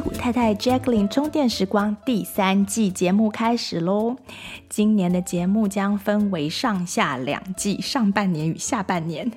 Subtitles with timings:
[0.00, 4.16] 太太 Jacqueline 充电时光第三季节目开始喽！
[4.68, 9.30] 今年的节目将分为上下两季，上半年与下半年。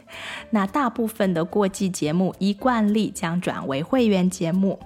[0.51, 4.79] 那大部分的过季节目依惯例将转为会员节目。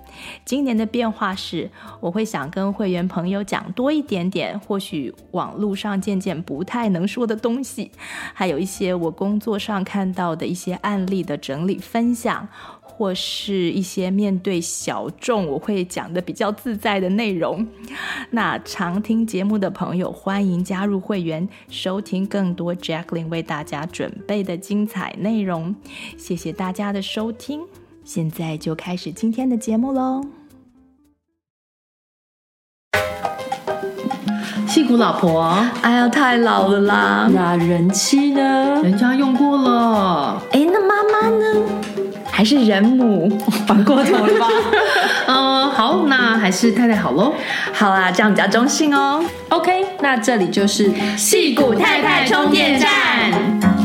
[0.45, 1.69] 今年的变化是，
[1.99, 7.91] 我会想跟会员朋友讲多一点点，或许网络上渐渐不太能说的东西，
[8.33, 12.47] 还有一些我工作上看到的一些案例的整理分享。
[12.97, 17.67] 或是一些面对小众，我会讲的比较自在的内容。
[18.31, 25.75] 那常听节目的朋友，欢迎加入会员，收听更多 Jacqueline 为大家准备的精彩内容。
[26.17, 27.61] 谢谢大家的收听，
[28.03, 30.25] 现在就开始今天的节目喽。
[34.67, 35.41] 屁股老婆，
[35.81, 37.29] 哎呀，太老了啦！
[37.31, 38.81] 那人妻呢？
[38.81, 40.41] 人家用过了。
[40.51, 41.96] 哎，那妈妈呢？
[42.37, 43.27] 还是人母，
[43.65, 44.47] 反过头了吧？
[45.25, 47.33] 嗯，好，那还是太太好喽。
[47.73, 49.25] 好啦，这样比较中性哦。
[49.49, 53.76] OK，那这里就是戏骨太太充电站。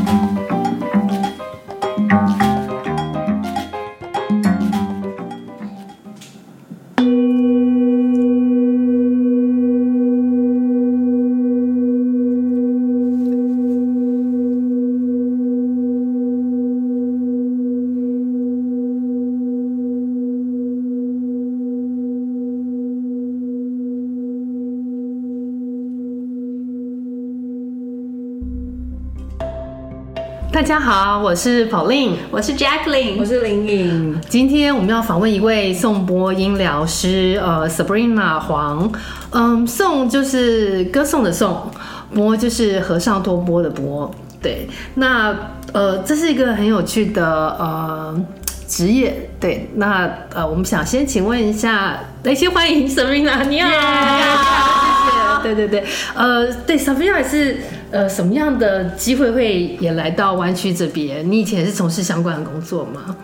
[30.63, 34.17] 大家好，我是 Pauline，我是 Jacqueline，我是林颖。
[34.29, 38.89] 今天我们要访问一位颂钵音疗师，呃，Sabrina 黄。
[39.31, 41.69] 嗯，颂就是歌颂的颂，
[42.15, 44.09] 播就是和尚托钵的钵。
[44.41, 45.35] 对，那
[45.73, 47.25] 呃，这是一个很有趣的
[47.59, 48.17] 呃
[48.65, 49.29] 职业。
[49.41, 55.55] 对，那呃，我们想先请问一下，来先欢迎 Sabrina，你好，yeah, 谢谢。
[55.55, 55.83] 对对对，
[56.15, 57.57] 呃，对，Sabrina 是。
[57.93, 61.23] 呃，什么样的机会会也来到湾区这边？
[61.31, 63.15] 你以前也是从事相关的工作吗？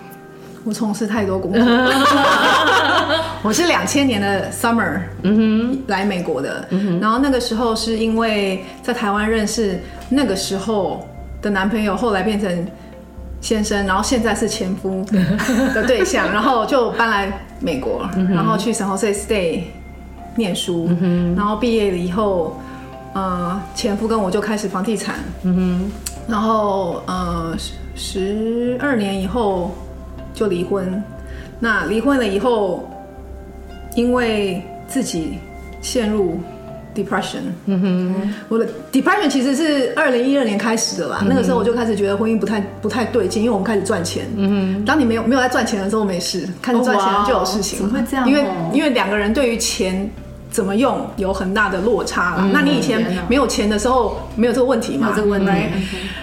[0.63, 1.61] 我从事太多工作。
[3.41, 6.67] 我是两千年的 summer，嗯哼，来美国的。
[7.01, 11.03] 然后那个时候是因为在台湾认识那个时候
[11.41, 12.67] 的男朋友，后来变成
[13.41, 15.03] 先生，然后现在是前夫
[15.73, 19.61] 的对象，然后就搬来美国，然后去 San Jose State
[20.35, 22.55] 念书，嗯，然后毕业了以后。
[23.13, 25.91] 呃，前夫跟我就开始房地产，嗯哼，
[26.27, 27.55] 然后呃，
[27.95, 29.75] 十二年以后
[30.33, 31.03] 就离婚。
[31.59, 32.87] 那离婚了以后，
[33.95, 35.39] 因为自己
[35.81, 36.39] 陷入
[36.95, 41.17] depression，嗯哼，我的 depression 其实是二零一二年开始的啦。
[41.23, 47.79] 嗯、那个时候我就开始觉得婚姻不太不太对劲，因为我们开始赚钱，嗯哼，当你没有没有在赚钱的时候没事，开始赚钱就有事情。
[47.79, 48.29] 怎么会这样？
[48.29, 50.07] 因为因为两个人对于钱。
[50.51, 52.41] 怎么用有很大的落差了。
[52.41, 55.13] 嗯、那你以前没有钱的时候没有这个问题吗？
[55.15, 55.51] 这个问题。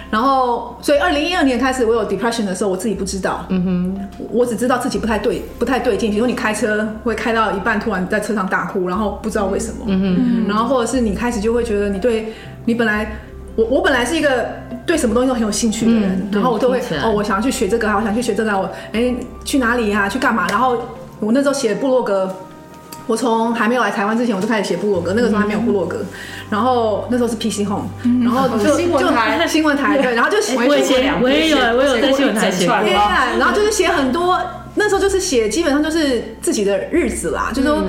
[0.09, 3.45] 然后，所以二零一二年开始我有 depression 的时候，我自己不知道。
[3.49, 4.27] 嗯哼。
[4.31, 6.11] 我只知道自己不太对，不太对劲。
[6.11, 9.85] 比如说你开车会开到一半，突然在车上大哭，然后不知道为什么。
[9.87, 10.47] 嗯哼。
[10.47, 12.33] 然后或者是你开始就会觉得你对，
[12.65, 13.17] 你本来
[13.55, 14.47] 我我本来是一个
[14.85, 19.13] 对什么东西都很有兴趣的人，嗯、然后我都会哦，我想要去学这个，我想去学这个，我哎
[19.45, 20.09] 去哪里呀、啊？
[20.09, 20.47] 去干嘛？
[20.49, 20.77] 然后
[21.19, 22.29] 我那时候写部落格。
[23.07, 25.13] 我从还没有来台湾之前，我就开始写部落格。
[25.15, 26.05] 那个时候还没有部落格，
[26.49, 27.87] 然后那时候是 PC Home，
[28.21, 30.55] 然后就新闻台，新闻台对，然后就写。
[30.57, 32.67] 我也写，我也有，我有在新闻台写。
[32.67, 32.91] 对，
[33.39, 34.37] 然后就是写很多，
[34.75, 37.49] 那时候就是写，基本上就是自己的日子啦。
[37.53, 37.81] 就是说，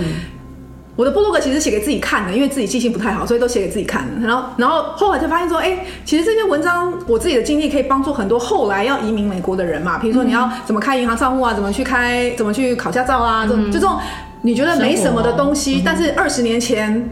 [0.94, 4.24] 我的部落格其实写给自己看的，因为自己记性不太好，所以都写给自己看的。
[4.24, 9.98] 然后，然后后来就发现说，哎，其实这些文章我自己的经历可以帮助很多后来要移民美国的人嘛。
[9.98, 13.98] 比如说你要怎么开银行账户啊，怎么去开，怎么去考驾照啊，就就这种。
[14.42, 17.10] 你觉得没什么的东西，但是二十年前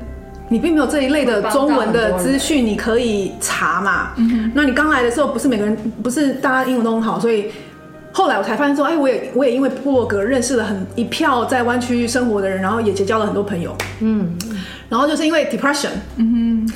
[0.49, 4.13] 你并没有这一类的中文的资讯，你可以查嘛。
[4.17, 7.47] 嗯那你刚来的时候，不是每个人，不是大家英文都很好，所以
[8.13, 13.77] 后来我才发现说，哎，我也我也因为部落格认识了很一票在湾区生活的人，然后也结交了很多朋友。
[14.01, 14.39] 嗯，
[14.89, 16.73] 然后就是因为 depression，嗯哼，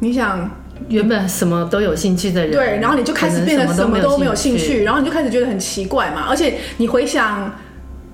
[0.00, 0.50] 你想
[0.88, 7.50] 原本什么都有兴趣的人，对，然后你就开始变得什么都没有兴趣，然后你就开始觉得很奇怪嘛，而且你回想。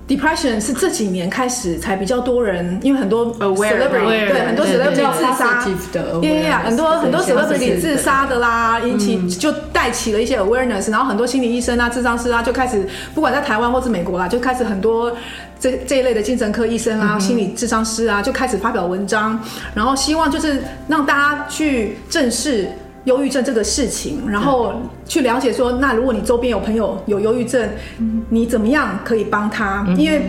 [0.07, 5.65] Depression 是这几年开始才比较多人，因为很多 celebrity 对很多 celebrity 自杀，
[6.21, 15.11] 因为很多很多 celebrity 自杀的啦，引起就带起了一些 awareness，然后很多心理医生啊、智商师啊就开始，不管在台湾或是美国啦，就开始很多
[15.59, 19.39] 这这一类的精神科医生啊、心理智商师啊就开始发表文章，
[19.73, 22.67] 然后希望就是让大家去正视。
[23.05, 24.73] 忧郁症这个事情，然后
[25.05, 27.69] 去了解说，那如果你周边有朋友有忧郁症，
[28.29, 29.85] 你怎么样可以帮他？
[29.97, 30.23] 因为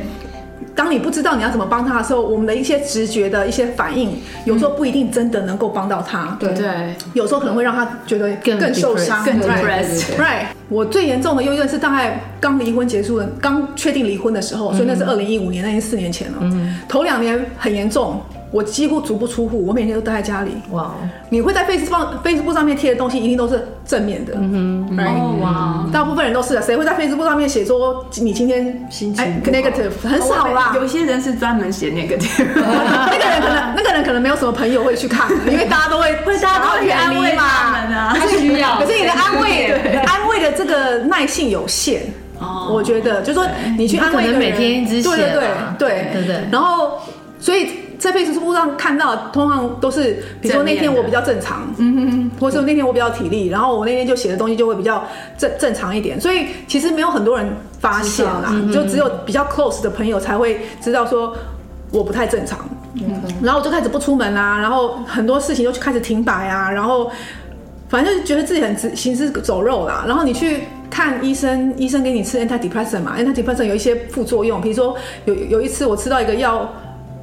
[0.75, 6.37] 当你不知道你要怎么帮他的时候，我们的一些直觉的一些反应，有时候不一定真的能够帮到他。
[6.39, 10.03] 对对，有时候可能会让他觉得更更受伤，更 right depressed。
[10.19, 16.39] right，我最严重的忧郁症是大概刚离婚结束的，刚确定离婚的时候，所以那是二零一五年，那已经四年前了。
[16.87, 18.21] 头两年很严重。
[18.57, 20.53] 我几乎足不出户，我每天都待在家里。
[20.71, 20.95] 哇！
[21.29, 24.33] 你会在 Facebook Facebook 上面贴的东西，一定都是正面的。
[24.37, 25.91] 嗯哼，哦哇！
[25.93, 30.73] 大部分人都是的，谁会在 Facebook 上面写说你今天心情 negative 很少啦。
[30.75, 38.15] 有些人是专门写 negative， 那个人可能那个人可能没有什么朋友会去看， 因为大家都会会大家都会安慰嘛。
[38.15, 39.67] 可是需要，可是你的安慰
[40.07, 42.01] 安慰的这个耐性有限。
[42.39, 45.49] 哦，我觉得就是说你去安慰，可能每天一直写，对对对
[45.79, 46.41] 对对对。
[46.51, 46.99] 然后
[47.39, 47.69] 所以。
[47.99, 55.05] 在 Facebook 上看到，通常都是，比如说那天我比较正常，嗯哼，或者说那天我比较体力，然后我那天就写的东西就会比较
[55.39, 57.49] 正正常一点，所以其实没有很多人
[57.81, 61.35] 发现啦，就只有比较 close 的朋友才会知道说
[61.91, 62.59] 我不太正常，
[62.95, 67.11] 嗯，然后我就开始不出门啦，然后很多事情就开始停摆啊，然后
[67.89, 74.95] 反正就觉得自己很行尸走肉啦，然后你去看医生，医生给你吃 antidepressant 嘛，antidepressant 有一些副作用，比如说
[75.25, 76.71] 有有一次我吃到一个药。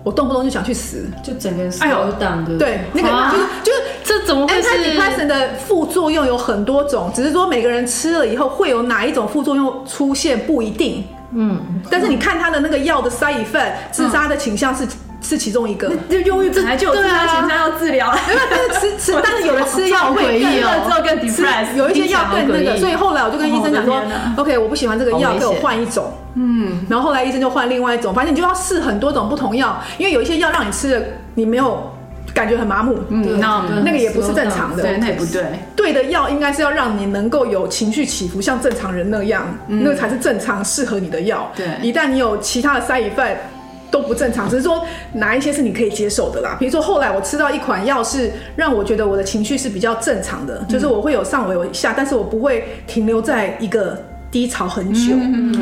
[0.03, 11.05] 我动不动就想去死，就整个人哎呦，对对，那个就是就是这怎么会是？Antidepressant 的副作用有很多种，只是说每个人吃了以后会有哪一种副作用出现不一定。
[11.35, 11.59] 嗯，
[11.89, 14.85] 但是你看他的那个药的 side effect，自杀的倾向是
[15.21, 15.89] 是其中一个。
[16.09, 23.99] 就忧郁本来就有自杀倾向要治疗，没 有，但是吃吃，但是有的吃药会更之后更 depressed，有一些药更那个，所以后来我就跟医生讲说
[24.37, 26.13] ，OK，我不喜欢这个药，给我换一种。
[26.35, 31.91] 嗯，然后后来医生就换另外一种，反正你就要试很多种不同药，因为有一些药让你吃的，你没有
[32.33, 35.43] 感觉很麻木，嗯，那那个也不是正常的，对，那也不对。
[35.75, 41.51] 对的药应该是要让你能够有情绪起伏，像正常人那样，那个才是正常适合你的药。
[41.55, 43.35] 对，一旦你有其他的 side effect
[43.91, 44.83] 都不正常，只是说
[45.13, 46.55] 哪一些是你可以接受的啦。
[46.59, 54.01] 比如说后来我吃到一款药是让我觉得我的情绪是比较正常的，就是我会有上我有下，但是我不会停留在一个。
[54.33, 55.13] 低潮很久，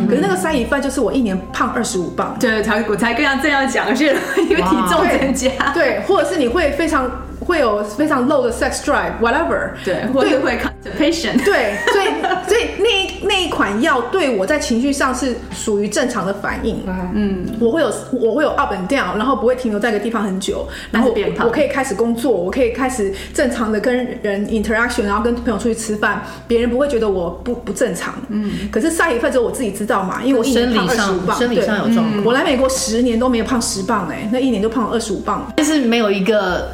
[0.07, 2.33] 可是那个 side effect 就是我一年胖二十五磅。
[2.39, 5.49] 对，才我才跟他这样讲，是因为体重增加。
[5.73, 7.11] 对，或者是你会非常
[7.45, 9.69] 会有非常 low 的 sex drive，whatever。
[9.83, 11.43] 对，或者会 constipation。
[11.43, 12.07] 对，所以
[12.47, 16.83] 所以那那一款药对我在情绪上是属于正常的反应。
[17.13, 28.13] 嗯，我会有我会有 up and down，然后不会停留在一个地方很久，然后我可以开始工作，我可以开始正常的跟人 interaction，然后跟朋友出去吃饭，别人不会觉得我不不正常。
[28.29, 28.51] 嗯。
[28.71, 32.23] 可是 side effect 只有我自己知道嘛，因为我一年胖二十五磅，生理上有状况。
[32.23, 35.51] 我来美国十年都没有胖十磅哎，那一年就胖了二十五磅。
[35.55, 36.69] 但是没有一个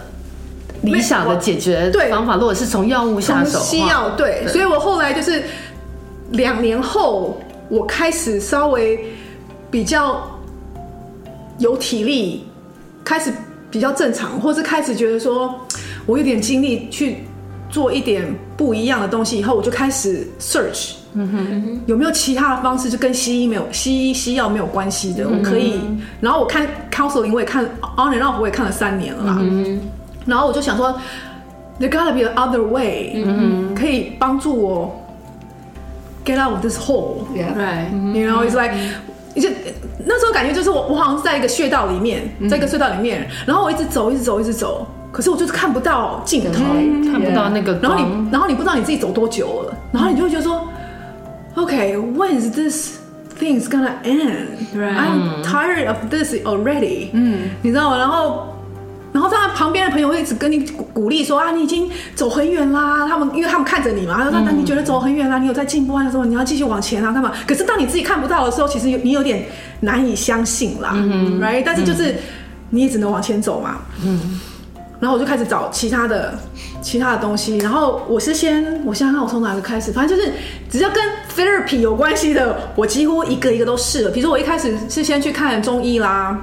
[0.88, 5.44] 理想的解决方法，如果是从药物下手，西药对，所以我后来就是
[6.32, 7.40] 两年后，
[7.70, 9.06] 我开始稍微
[9.70, 10.22] 比较
[11.60, 12.46] 有体力，
[13.04, 13.32] 开始
[13.70, 15.54] 比较正常，或是开始觉得说
[16.06, 17.18] 我有点精力去
[17.70, 20.94] 做一点不一样的东西，以后我就开始 search。
[21.20, 25.28] 嗯哼，有没有其他的方式，就跟西医没有西医西药没有关系的？
[25.28, 25.80] 我可以，
[26.22, 29.42] 然后我看 counseling，我也看 on and off，我也看了三年了啦。
[30.28, 30.94] 然后我就想说
[31.80, 34.96] ，there gotta be another way，嗯，可以帮助我
[36.24, 38.76] get out of this hole，right？You know，it's like，
[39.36, 39.50] 就
[40.06, 46.64] 那时候感觉就是我我好像是在一个隧道里面，在一个隧道里面，然后我一直走，一直走，一直走，可是我就是看不到尽头，
[47.12, 50.68] 看不到那个，然后你，然后你不知道你自己走多久了，然后你就会觉得说。
[51.60, 53.00] Okay, when is this
[53.40, 54.68] thing's gonna end?
[54.76, 54.96] Right.
[54.96, 57.10] I'm tired of this already.
[57.14, 57.98] 嗯，你知道吗？
[57.98, 58.56] 然后，
[59.18, 60.60] 然后在旁边的朋友会一直跟你
[60.94, 63.08] 鼓励说啊，你已经走很远啦。
[63.08, 66.04] 他们因为他们看着你嘛，他说那你觉得走很远啦，你有在进步啊？
[66.04, 67.34] 的时候你要继续往前啊，干嘛？
[67.48, 69.44] 可是当你自己看不到的时候，其实你有点
[69.80, 70.92] 难以相信啦。
[70.94, 71.64] 嗯，right？
[71.66, 72.14] 但是就是
[72.70, 73.80] 你也只能往前走嘛。
[74.06, 74.40] 嗯。
[75.00, 76.38] 然后我就开始找其他的、
[76.80, 77.58] 其他的东西。
[77.58, 80.32] 然后我是先，我想想看我从哪个开始，反正就是
[80.70, 81.04] 只要跟
[81.36, 84.12] therapy 有关系的，我几乎一个一个都试了。
[84.12, 86.40] 比如说我一开始是先去看中医啦，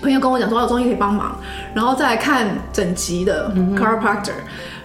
[0.00, 1.36] 朋友跟我讲说有中医可以帮忙，
[1.74, 4.32] 然后再来看整脊的 chiropractor，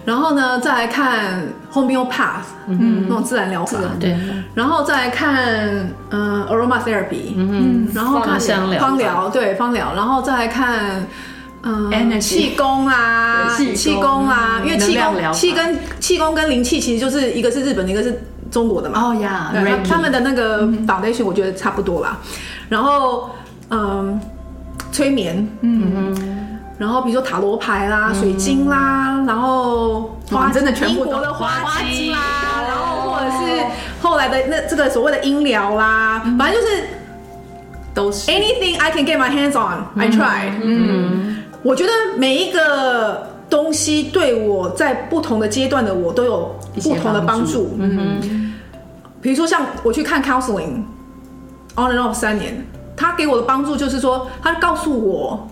[0.04, 4.16] 然后呢再来看 homeopath，嗯，那种自然疗法，对，
[4.54, 11.06] 然后再来看嗯 aromatherapy，嗯，然后看芳疗，芳疗对芳疗，然后再来看。
[11.68, 14.28] 嗯，气功啊，气功。
[14.28, 19.02] 啊，因为气功、气跟气功跟灵气其实就是一个是日本的，一个是中国的嘛。
[19.02, 19.52] 哦呀，
[19.88, 22.18] 他们的那个 foundation 我觉得差不多啦。
[22.68, 23.30] 然后，
[23.70, 24.20] 嗯，
[24.96, 26.14] 催眠，嗯，
[26.78, 32.18] 然后比如说塔罗牌啦、水晶啦，然后花真的全部英国的花精啦，
[32.66, 33.62] 然后或者是
[34.00, 36.84] 后来的那这个所谓的音疗啦，反正就是。
[37.96, 40.50] 都是 anything I can get my hands on, I try。
[40.62, 47.74] 嗯，我觉得每一个东西对我在不同的阶段的我都有不同的帮助。
[47.78, 48.52] 嗯哼，
[49.22, 50.82] 比如说像我去看 counseling
[51.74, 52.62] on and off 三年，
[52.96, 55.48] 他给我的帮助就是说，他告诉我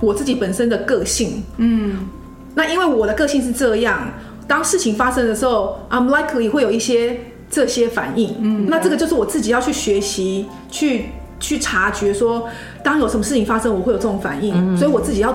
[0.00, 1.42] 我自己本身的个性。
[1.56, 2.08] 嗯，
[2.54, 4.08] 那因为我的个性是这样。
[4.46, 7.18] 当事情发生的时候，I'm likely 会有一些
[7.50, 8.36] 这些反应。
[8.40, 11.06] 嗯，那这个就是我自己要去学习，去
[11.40, 12.48] 去察觉说，
[12.84, 14.54] 当有什么事情发生，我会有这种反应。
[14.54, 15.34] 嗯，所以我自己要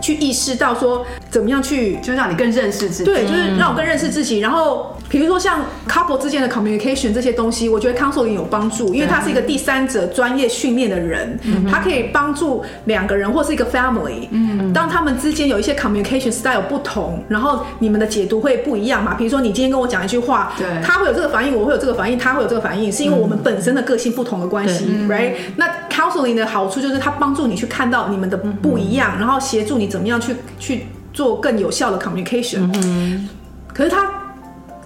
[0.00, 3.04] 去意识到说，怎么样去，就让你更认识自己。
[3.04, 4.95] 对，就是让我更认识自己，然后。
[5.08, 11.38] 比如说像 couple 之间的 communication 这些东西，我觉得 counseling 有帮助，因为他是一个第三者专业训练的人，
[11.70, 19.14] 他可以帮助两个人或是一个 family，嗯当他们之间有一些 communication style 不同，然后你们的解读会不一样嘛。
[19.14, 25.32] 比如说你今天跟我讲一句话，对他会有这个反应，我会有这个反应，他会有这个反应，是因为我们本身的个性不同的关系，right？
[25.56, 32.68] 那 counseling 的好处就是它帮助你去看到你们的不一样，然后协助你怎么样去去做更有效的 communication。
[33.72, 34.15] 可是他。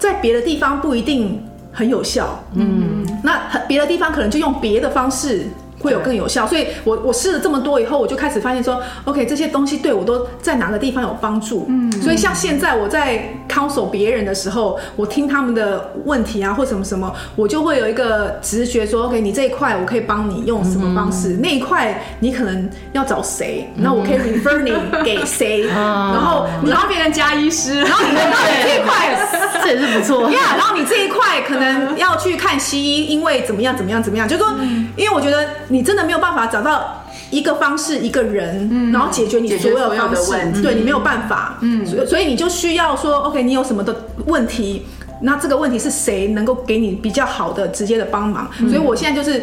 [0.00, 1.40] 在别的地方不一定
[1.71, 3.38] 很有效，嗯，那
[3.69, 5.47] 别的地方可能就用别的方式。
[5.81, 11.65] 会有更有效，所以我我试了这么多以后，我就开始发现说，OK，这些东西对我都在哪个地方有帮助。
[11.69, 24.73] 嗯，所以像现在我在 counsel 别人的时候，我听他们的问题啊，或什么什么，我就会有一个直觉说，OK，你这一块我可以帮你用什么方式，嗯、那一块你可能要找谁，那、嗯、我可以 refer 你
[25.03, 28.23] 给谁， 嗯、然后你要变成加医师，然后你 的
[28.63, 29.19] 这一块
[29.63, 34.53] 这也是不错， Yeah，然后你这一块可能要去看西医，因为怎么样怎么样怎么样，就是说，
[34.95, 35.49] 因为我觉得。
[35.71, 41.57] 你真的没有办法找到一个方式、一个人，嗯、然后解决你所有的方式，问题对你没有办法。
[41.62, 43.95] 嗯，所以所以你就需要说，OK，你有什么的
[44.27, 44.85] 问题？
[45.23, 48.50] 那这个问题是谁能够给你比较好的、直接的帮忙？
[48.61, 49.43] 嗯、所以我现在就是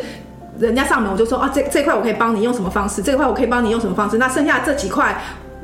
[0.60, 3.02] 人家上门，我就说啊，这这块我可以帮你用什么方式？
[3.02, 4.18] 这块我可以帮你用什么方式？
[4.18, 5.22] 那剩下这几块，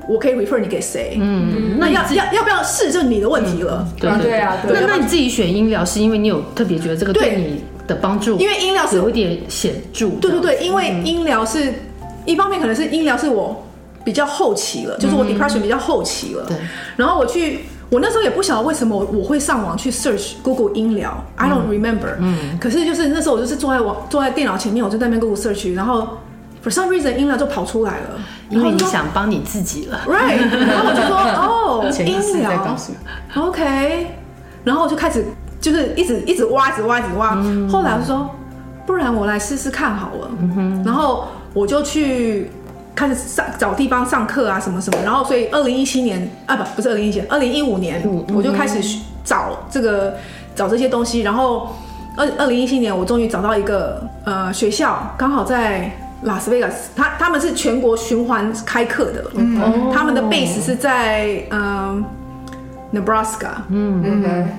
[0.07, 1.17] 我可以 refer 你给谁？
[1.19, 3.85] 嗯，那要要要不要试，就是你的问题了。
[3.99, 4.79] 对对啊，对。
[4.79, 7.63] 那那你自己选音疗，是因为你有特别觉得这个对你？
[7.93, 10.09] 的帮助，因为音疗是有一点显著。
[10.21, 11.75] 对对对，因为音疗是、嗯、
[12.25, 13.63] 一方面，可能是音疗是我
[14.03, 16.43] 比较后期了，就是我 depression 比较后期了。
[16.47, 16.67] 对、嗯。
[16.97, 22.15] 然后我去，我那时候也不晓得为什么我会上网去 search Google 音疗、嗯、I don't remember。
[22.19, 22.57] 嗯。
[22.59, 26.17] 可是就是那时候我就是坐在网坐在电脑前面，我就在那边 Google search，然后
[26.63, 28.19] for some reason 音疗就跑出来了。
[28.49, 30.01] 因为你想帮你自己了。
[30.07, 30.37] Right。
[30.37, 32.77] 然后我就说 哦，音疗。
[33.35, 34.07] OK。
[34.63, 35.25] 然后我就开始。
[35.63, 37.35] 就是一直一直挖，一直挖，一直挖。
[37.37, 38.29] 嗯、后来我说，
[38.85, 40.29] 不然我来试试看好了。
[40.41, 42.51] 嗯、然后我就去
[42.93, 44.99] 开始上找地方上课啊，什么什么。
[45.05, 48.03] 然后所以二零一七年啊，不不是二零一七年，二零一五年
[48.35, 50.17] 我就开始找这个
[50.53, 51.21] 找这些东西。
[51.21, 51.69] 然后
[52.17, 55.89] 二二零一七年我终于找到一个呃学校，刚好在
[56.23, 59.23] 拉斯维加斯，他他们是全国循环开课的。
[59.35, 62.05] 嗯，他们的 base 是在嗯、
[62.91, 63.63] 呃、Nebraska。
[63.69, 64.49] 嗯嗯。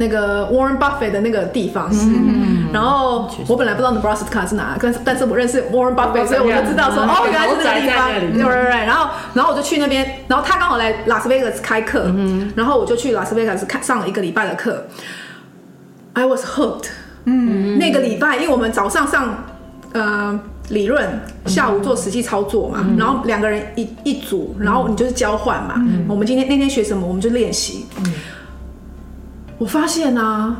[0.00, 8.70] 嗯那个 Warren Buffett 的那个地方嗯，然后我本来不知道 Nebraska 是哪，但但是我认识 Warren Buffett，所以我就知道说哦，原来是这个地方，对对对。
[8.86, 12.10] 然后然后我就去那边，然后他刚好来拉斯维加斯开课，
[12.56, 14.86] 然后我就去拉斯维加斯开上了一个礼拜的课。
[16.14, 16.86] I was hooked。
[17.26, 19.44] 嗯，那个礼拜，因为我们早上上
[19.92, 20.40] 呃
[20.70, 25.74] 理论，下午做实际操作嘛，然后两个人一一组，然后你就是交换嘛。
[26.08, 27.84] 我们今天那天学什么，我们就练习。
[29.60, 30.56] 我发现啊，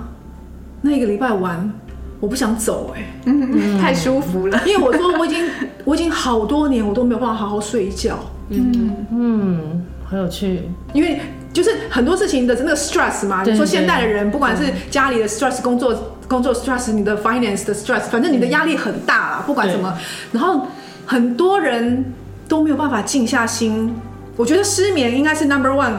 [0.83, 1.73] 那一个礼拜完，
[2.21, 4.61] 我不想走哎、欸，嗯嗯，太舒服了。
[4.69, 5.49] 因为我说我已经
[5.87, 8.19] 我已经好多年我都没有办法好好睡觉。
[8.51, 10.69] 嗯嗯，很有趣。
[10.93, 11.19] 因为
[11.51, 19.97] 就是很多事情的那个 stress 嘛，你说现代的人不管是家里的 stress、工作工作 stress、你的 finance 的 stress，反正你的压力很大啦，不管什么。
[20.31, 20.67] 然后
[21.07, 22.05] 很多人
[22.47, 23.95] 都没有办法静下心。
[24.41, 25.93] 我觉得失眠应该是 number one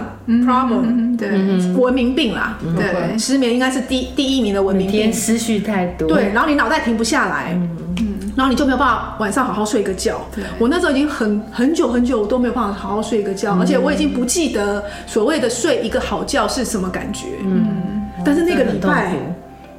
[0.43, 1.29] problem，对，
[1.75, 4.95] 文明病啦，对，失眠应该是第第一名的文明病。
[4.95, 7.51] 每天思绪太多，对，然后你脑袋停不下来，
[7.99, 10.25] 嗯，然后你就没有办法晚上好好睡个觉。
[10.57, 17.27] 我那时候已经很很久很久都没有办法好好睡个觉，而且我已经不记得所谓的睡一个好觉是什么感觉。
[17.45, 17.67] 嗯，
[18.25, 19.13] 但是那个礼拜，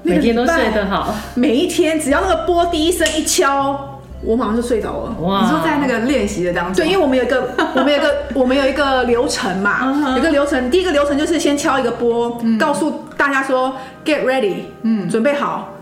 [0.04, 3.91] 每天都睡得好，每一天只要那个波第一声一敲。
[4.24, 5.16] 我马上就睡着了。
[5.20, 5.42] 哇！
[5.42, 10.70] 你说在那个练习的当中，对，因为我们有一个， 我们有一个，我们有一个流程嘛，有一个流程。
[10.70, 15.72] 第一个流程就是先敲一个波，告诉大家说 “get ready”，嗯，准备好，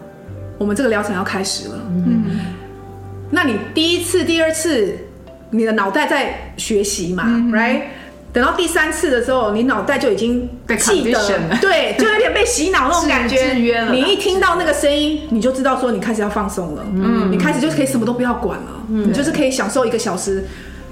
[0.58, 1.74] 我们这个疗程要开始了。
[1.90, 2.24] 嗯，
[3.30, 4.96] 那你第一次、第二次，
[5.50, 7.82] 你的脑袋在学习嘛，right？
[8.32, 11.20] 等到第三次的时候，你脑袋就已经被记得
[11.60, 13.54] 对，就有点被洗脑那种感觉。
[13.90, 20.44] 你一听到那个声音，你就知道说你开始要放松了，嗯，你开始就可以什么都不要管了，嗯，你就是可以享受一个小时，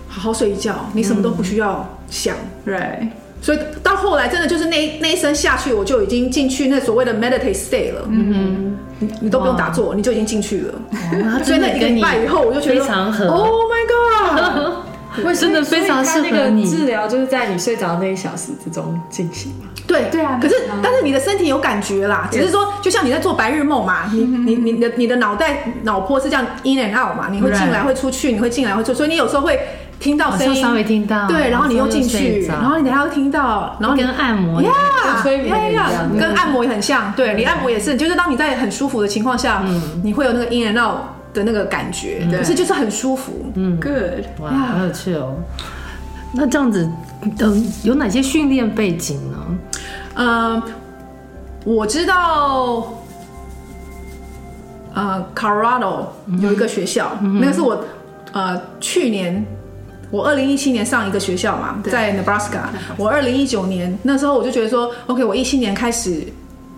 [0.09, 2.35] 好好睡一觉，你什么都不需要想。
[2.64, 3.09] 对，
[3.40, 10.75] 所以到后来真的就是那那一声下去，我就已经进去那所谓的 meditate state 了，嗯哼，你你都不用打坐，你就已经进去了。
[11.12, 13.26] 哦所以那一个礼拜以后，我就觉得非常合。
[13.28, 14.77] Oh my god！
[15.34, 16.68] 真的非常适合你。
[16.68, 19.68] 治疗就是在你睡着的那一小时之中进行嘛。
[19.87, 29.58] 对对啊可是嗯但是你的身体有感觉啦，只是说就像你在做白日梦嘛，你你你你的你的脑袋脑波是这样 in and out 嘛，你会进来会出去，你会进来会出，所以你有时候会
[29.98, 34.75] 听到声音，稍微听到对，然后你又进去，然后你等一下又听到，然后跟按摩一样
[35.06, 37.10] 呀，催跟按摩也很像。
[37.16, 39.64] 对你按摩也是，就是当你在很舒服的情况下，
[40.04, 40.98] 你会有那个 in and out
[41.38, 43.33] 的那个感觉，可是就是很舒服。
[43.54, 45.37] 嗯，good，哇，好有趣哦。
[46.33, 46.87] 那这样子，
[47.38, 49.38] 嗯，有哪些训练背景呢？
[50.16, 50.62] 嗯，
[51.64, 52.92] 我知道，
[54.92, 56.07] 呃，Colorado
[56.40, 57.83] 有一个学校，那个是我
[58.33, 59.42] 呃去年
[60.11, 62.62] 我二零一七年上一个学校嘛，在 Nebraska。
[62.97, 66.25] 我二零一九年那时候我就觉得说，OK，我一七年开始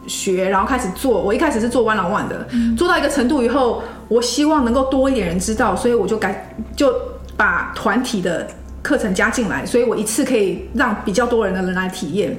[0.07, 1.21] 学，然后开始做。
[1.21, 6.95] 我一开始是做 one on one 的，做到一个程度以后，我希望能够多一点人知道，所以我就改就
[7.39, 8.47] 把团体的。
[8.83, 12.35] 课程加进来，所以我一次可以让比较多人的人来体验。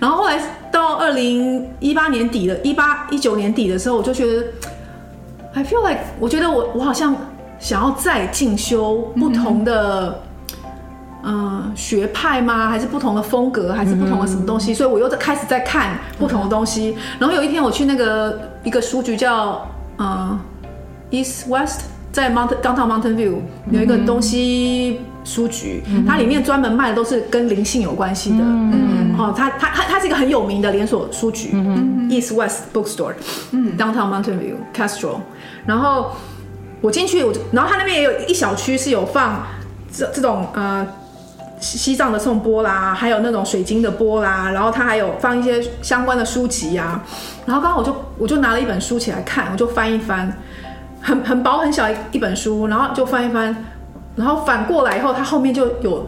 [0.00, 0.36] 然后后来
[0.72, 4.44] 到二零一八年底的，一八一九年底的时候，我就觉得
[5.54, 7.14] ，I feel like，我觉得我我好像
[7.60, 10.22] 想要再进修不同的，
[11.22, 12.68] 嗯、呃，学派吗？
[12.68, 13.72] 还是不同的风格？
[13.72, 14.74] 还是不同的什么东西？
[14.74, 16.96] 所以我又在开始在看不同的东西。
[17.20, 19.64] 然后有一天我去那个一个书局叫
[19.98, 20.36] 呃
[21.10, 21.82] East West，
[22.12, 23.36] 在 Mount Downtown Mountain View
[23.70, 25.00] 有一个东西。
[25.26, 28.36] 书局，它里面专门卖的都是跟灵性有关系的。
[28.38, 33.14] 嗯，哦，它它它它是一个很有名的连锁书局、嗯、，East West Bookstore，
[33.50, 35.16] 嗯，Downtown Mountain View Castro。
[35.66, 36.12] 然后
[36.80, 39.44] 我进去，我就然后它那边也有一小区是有放
[39.92, 40.86] 这这种呃
[41.58, 47.04] 西藏的颂钵啦，还有那种水晶的钵啦，然后它还有放一些相关的书籍啊。
[47.44, 50.32] 然后刚好我就我就拿了一本书起来看，我就翻一翻，
[51.06, 53.54] 很很薄很小一一本书，然后就翻一翻。
[54.16, 56.04] 然后反过来以后，它后面就有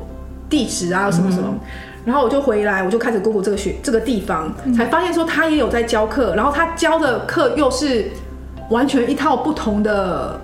[0.48, 1.46] 地址啊，什么什么。
[1.50, 1.60] 嗯、
[2.06, 8.10] 然后我就回来，我就开始 Google 这个学这个地方，嗯、才发现说他也有在教课，然后他教的课又是
[8.70, 10.40] 完全一套不同的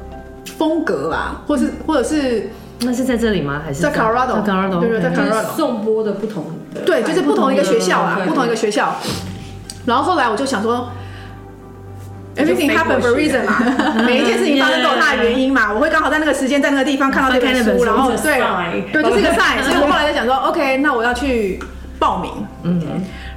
[0.59, 3.63] 风格啦，或是或者是那是在这里吗？
[3.65, 8.95] 还是在 Colorado？Colorado 对对，在 Colorado 颂钵的不同的，对，就是不同一个学校啊，不同一个学校。
[9.87, 10.89] 然后后来我就想说。
[12.37, 13.63] Everything happened for a reason 嘛，
[14.05, 15.73] 每一件事情发生都有它的原因嘛。
[15.73, 19.63] 我会刚好在那个时间，在那个地方看到这本书， 然后对，对，就是一个 sign。
[19.63, 21.61] 所以我后来就想说，OK，那我要去
[21.99, 22.33] 报名。
[22.65, 22.83] 嗯，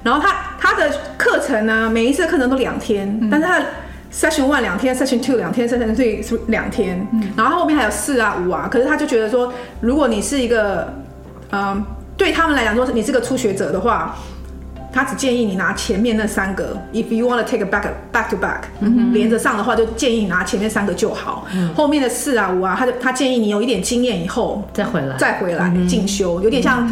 [0.04, 3.66] 然后他他的课程呢，每一次的课程都两天，但是他的
[4.12, 8.68] session one 两天，session two 两天，session three 是两天，然后后面还有四啊五啊。
[8.72, 10.92] 可是他就觉得说，如果你是一个，
[11.52, 11.86] 嗯，
[12.18, 14.16] 对他们来讲说，你是个初学者的话。
[14.98, 21.46] 他只建议你拿前面那三个，If you want to take a back back to back，、嗯、连着上的话，就建议你拿前面三个就好。
[21.54, 26.90] 嗯、后面的四啊五啊，他就他建议你有一点经验以后再回来，再回来进修，有点像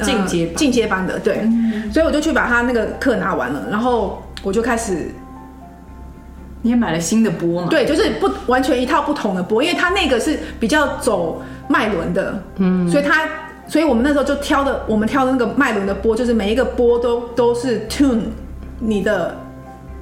[0.00, 1.18] 进阶进阶班的。
[1.18, 5.10] 对，嗯、所以我就去把他那个课拿完了，然后我就开始。
[6.62, 7.68] 你也买了新的波嘛？
[7.68, 13.26] 对，就是不完全一套不同的波，因为他那个是比较走脉轮的，嗯，所以他。
[13.70, 18.22] 所以我们那时候就挑的，我们挑的那个脉轮的波，就是每一个波都都是 tune
[18.80, 19.36] 你的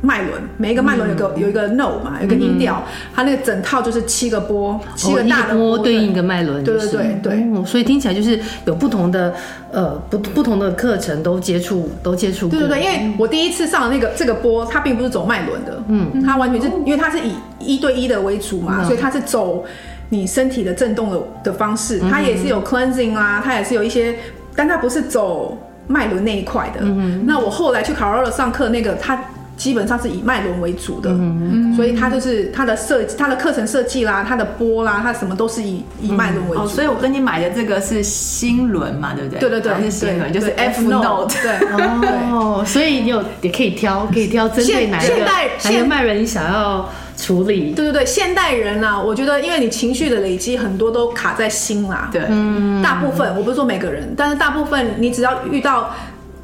[0.00, 7.62] 脉轮，每一个脉轮有个、嗯、有一个 note 嘛，有一个音调，嗯、它那个整套就是七个波，七个大的波、哦、对应一个脉轮，对对对对、哦。
[7.66, 9.34] 所以听起来就是有不同的
[9.70, 12.58] 呃不不同的课程都接触都接触过。
[12.58, 19.62] 对对对，因为我第一次上的那个这个波，它并不是走脉轮的，嗯，它完全是因为它是以一对一的为主嘛，嗯、所以它是走。
[20.10, 24.16] 你身体的震动的的方式，它也是有 cleansing 啦，它也是有一些，
[24.56, 26.80] 但它不是走脉轮那一块的。
[26.82, 29.22] 嗯、那我后来去 Colorado 上课，那个它
[29.56, 36.64] 基本上是以脉轮为主的，嗯、所以它就是它的设计，它的课程设计啦，它的波啦，它什么都是以以脉轮为主、嗯。
[36.64, 39.40] 哦，所以我跟你买的这个是心轮嘛，对不对？
[39.40, 41.34] 对对对，是心轮，就是 F Note。
[41.42, 41.68] 对
[42.32, 46.88] 哦，所以你有也可以挑，可以挑针对哪一个哪一个脉轮你想要。
[47.18, 47.72] 处理。
[47.74, 55.90] 对对对，现代人啊，我觉得因为你情绪的累积很多都卡在心啦，对，嗯，大部分我不是说每个人，但是大部分你只要遇到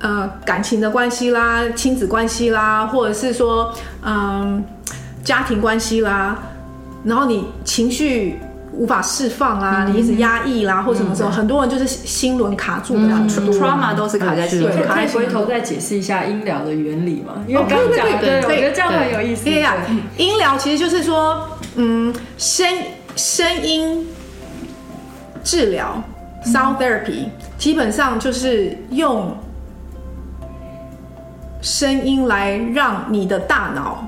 [0.00, 4.64] 呃感情的关系啦、亲子关系啦，或者是说嗯、呃、
[5.22, 6.36] 家庭关系啦，
[7.04, 8.38] 然后你情绪
[8.76, 14.76] 无法释放啊，你一直压抑啦，或什么时候，很多人就是心轮卡住的很多，trauma 都是卡在心轮。
[14.76, 17.34] 对，可以回头再解释一下音疗的原理嘛？
[17.46, 19.44] 因为刚对讲，对，我觉得这样很有意思。
[19.44, 19.76] 对呀，
[20.16, 22.66] 音疗其实就是说，嗯，声
[23.16, 24.06] 声音
[25.44, 26.02] 治疗
[26.44, 29.36] （sound therapy） 基本上就是用
[31.60, 34.06] 声音来让你的大脑。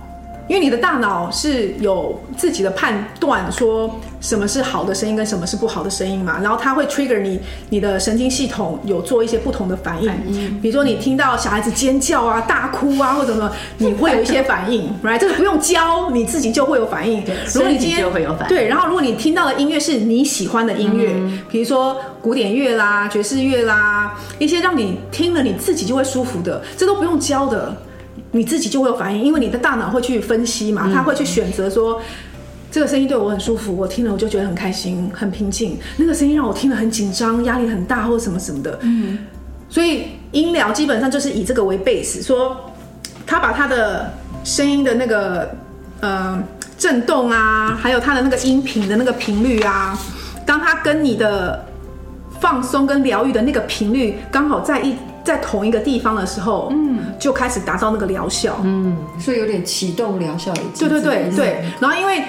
[0.49, 10.61] 因为你的大脑是有自己的判断，说什么是好的声音跟什么是不好的声音嘛，然后它会 trigger 你，你的神经系统有做一些不同的反应。
[10.61, 15.19] 比如说你听到小孩子尖叫啊、大哭啊或者什么， 你会有一些反应，right？
[15.19, 17.25] 这个不用教，你自己就会有反应。
[17.53, 18.49] 如果你今天就会有反应。
[18.49, 21.15] 对，然后如果你听到的音乐是你喜欢的音乐，
[21.51, 27.77] 比如说古典乐啦、爵士乐啦，一些让你听了你自己就会舒服的，这都不用教的。
[28.37, 32.01] 你自己就会有反应，因为你的大脑会去分析嘛，他会去选择说，
[32.71, 35.79] 这个声音对我很舒服，我听了我就觉得很开心、很平静。
[35.97, 38.79] 那个声音让我听了很紧张、压力很大或者什么什么的。
[38.83, 39.19] 嗯，
[39.69, 42.71] 所以音疗基本上就是以这个为 base，说
[43.27, 44.13] 他把他的
[44.45, 45.51] 声音的那个
[46.01, 46.43] 呃
[46.77, 49.99] 震动啊，还有他的那个音频的那个频率啊，
[50.45, 51.65] 当他跟你的
[52.39, 54.95] 放松跟疗愈的那个频率刚好在一。
[55.27, 60.55] 在同一个地方的时候，嗯，就开始达到那个疗效，嗯，所以有点启动疗效。
[60.79, 61.65] 对对对对。
[61.81, 62.23] 然后因为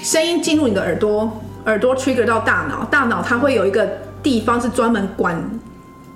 [0.00, 1.28] 声音进入你的耳朵，
[1.64, 3.84] 耳朵 trigger 到大脑，大脑它会有一个
[4.22, 5.36] 地方是专门管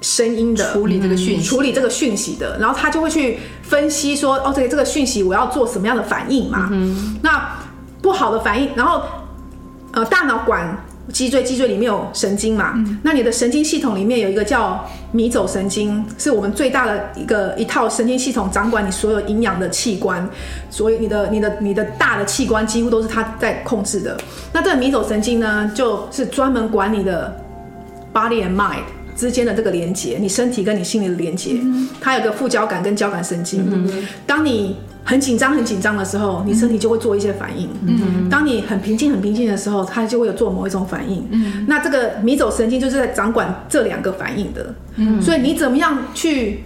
[0.00, 2.56] 声音的，处理这个讯息，处理这个讯息的。
[2.60, 6.68] 然后它就会去分析说，哦，这个这个讯息我要做什么样的反应嘛？
[6.70, 7.58] 嗯，那
[8.00, 9.02] 不好的反应，然后
[9.90, 10.84] 呃，大脑管。
[11.12, 12.74] 脊椎，脊椎里面有神经嘛？
[12.76, 20.28] 嗯、那你的神经系统里面有一个叫迷走神经，是我们最大的一个一套神经系统，掌管你所有营养的器官，
[20.70, 24.16] 所以你的、你的、你的大的器官几乎都是它在控制的。
[24.52, 27.34] 那这个迷走神经呢，就是专门管你的
[28.14, 28.84] body and mind
[29.16, 31.58] 之间的这个连接，你身体跟你心里的连接。
[31.60, 33.66] 嗯、它有个副交感跟交感神经。
[33.68, 37.68] 嗯、当你很紧张、很紧张的时候，你身体就会做一些反应。
[37.86, 41.26] 嗯，当你很平静、很平静的时候，它就会有做某一种反应。
[41.30, 44.74] 嗯，那这个迷走神经就是在掌管这两个反应的。
[44.96, 46.64] 嗯，所以你怎么样去，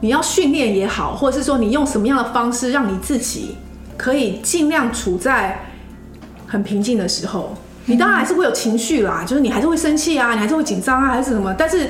[0.00, 3.56] 你要训练也好，或者是说你用什么样的方式，让你自己
[3.96, 5.60] 可以尽量处在
[6.46, 7.56] 很平静的时候。
[7.84, 11.88] 你当然还是会有情绪啦，就是你还是会生气啊，你还是会紧张啊，还是什么，但是。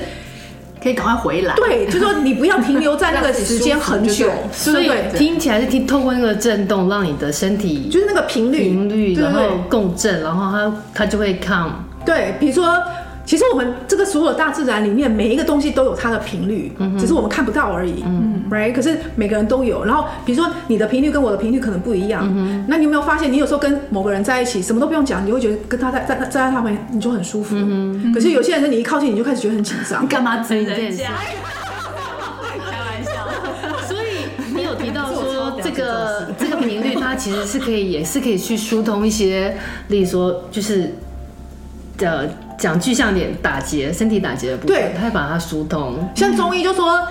[0.83, 1.55] 可以赶快回来。
[1.55, 11.69] 对， 就说你不要停留在那个时间很久， 所以听起来是听透过那个震动，让你的身体就是那个频率频率，然后共振，然后它它就会 calm。
[12.05, 12.77] 对，比如说。
[13.25, 18.73] 其实我们这个所有大自然里面每一个东西都有它的频率，嗯、只是我们看不到而已，嗯，right？
[18.73, 19.85] 可是每个人都有。
[19.85, 27.55] 然后比如说你的频率跟我的频率可能不一样，嗯、那你有没有发现，你有时候跟某个人在一起，什么都不用讲，你会觉得跟他在在在在他旁边你就很舒服。
[27.57, 30.03] 嗯、可是有些人是你一靠近你就开始觉得很紧张。
[30.03, 31.11] 你干嘛追人家？
[32.59, 33.87] 开玩笑。
[33.87, 39.55] 所以你有提到说这个这个频率，它其实是可以也是可以去疏通一些，
[39.87, 40.93] 例如说就是
[41.97, 42.29] 的。
[42.63, 46.09] 讲具象点，打结，身体打结的部分，对，他会把它疏通。
[46.15, 47.05] 像中医就说，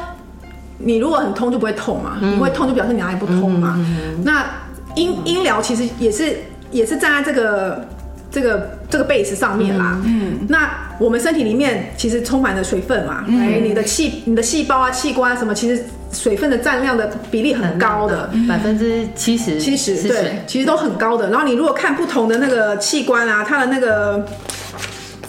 [0.79, 3.79] 你如果很通就不会痛嘛，嗯、你会痛就表示你哪里不通嘛。
[4.25, 4.47] 那
[4.95, 6.39] 音音疗其实也是
[6.71, 7.87] 也是站在这个
[8.31, 10.01] 这个这个 base 上面啦。
[10.07, 21.29] 嗯，嗯那我们身体里面其实充满了水分嘛，哎、嗯，你的气、你的细胞啊、器官啊什么，其实水分的占量的比例很高的，百分之七十，七十对，其实都很高的。
[21.29, 24.27] 然后你如果看不同的那个器官啊，它的那个。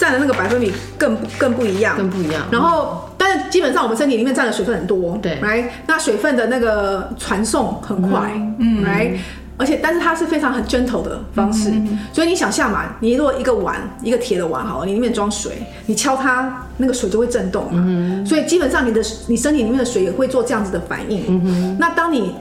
[0.04, 2.44] 占的那个百分比更更不一样，更不一样。
[2.52, 9.14] 然后，但是基本上我们身体里面占的水分很多，对，来，那水分的那个传送很快，嗯，来，
[9.56, 11.72] 而且但是它是非常很 gentle 的方式，
[12.12, 15.54] 所以你想象嘛，你如果一个碗，一个铁的碗，好了，你里面装水，
[15.86, 21.78] 你敲它，那个水就会震动嘛，所以基本上你的你身体里面的水也会做这样子的反应。
[21.80, 22.36] 那当你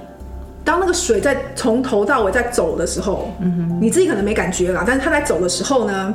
[0.65, 6.13] 当那个水在从头到尾在走的时候，嗯你自己可能没感觉啦，但是它在走的时候呢？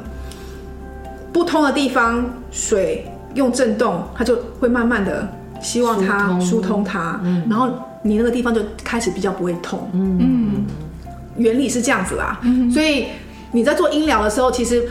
[1.32, 5.28] 不通的地方，水用震动，它就会慢慢的
[5.62, 6.84] 希望它疏通。
[6.84, 7.70] 它，嗯、然后
[8.02, 9.90] 你那个地方就开始比较不会痛。
[9.94, 10.66] 嗯，
[11.38, 12.40] 原理是这样子啦。
[12.44, 13.08] 嗯、所以
[13.52, 14.82] 你在做音疗的时候，其实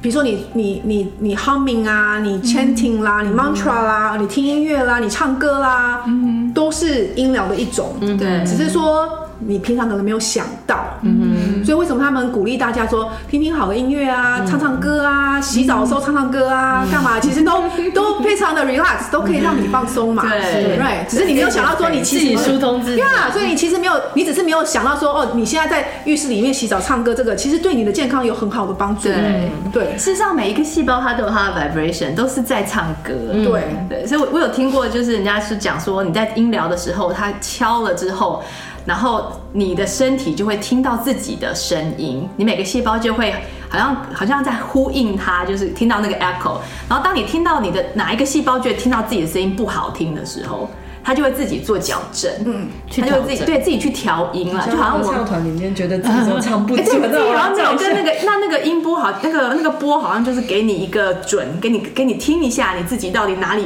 [0.00, 7.94] 比如说你你你你 humming 啊，你 chanting 啦，嗯、你 mantra 啦，嗯、你听音乐啦，你唱歌啦，嗯、都是音疗的一种。
[8.00, 9.25] 嗯，对，只是说。
[9.38, 10.84] 你平常可能没有想到。
[11.02, 17.20] 嗯，所以为什么他们鼓励大家说听听好的音乐啊，唱唱歌啊，洗澡的时候唱唱歌啊，干嘛？
[17.20, 17.62] 其实都
[17.94, 20.22] 都非常的 relax，都可以让你放松嘛。
[20.22, 21.06] 对，right。
[21.08, 22.98] 只是你没有想到说你其实自己疏通自己。
[22.98, 29.04] 呀，所以你其实没有，你只是没有想到说哦，你现在在浴室里面洗澡唱歌，这个其实对你的健康有很好的帮助。
[29.04, 33.12] 对对，事实上每一个细胞它都有它的 vibration，都是在唱歌。
[33.32, 38.42] 对对，所以我我有听过，就是人家是讲说你在音疗的时候，它敲了之后，
[38.86, 43.34] 然后你的身体就会听到自己的声音，你每个细胞就会
[43.68, 46.58] 好像好像在呼应它，就是听到那个 echo。
[46.88, 50.70] 然后当你听到你的哪一个细胞觉得听到自己的声音不好听的时候，
[51.06, 56.84] 它就会自己做矫正，嗯，他就会自己对自己去调音了，就好像我唱团里面觉得自己都唱不准，
[57.32, 63.62] 然后那跟那个那那个音波好，那个那个波好像就是给你一个准，给你给你听一下你自己到底哪里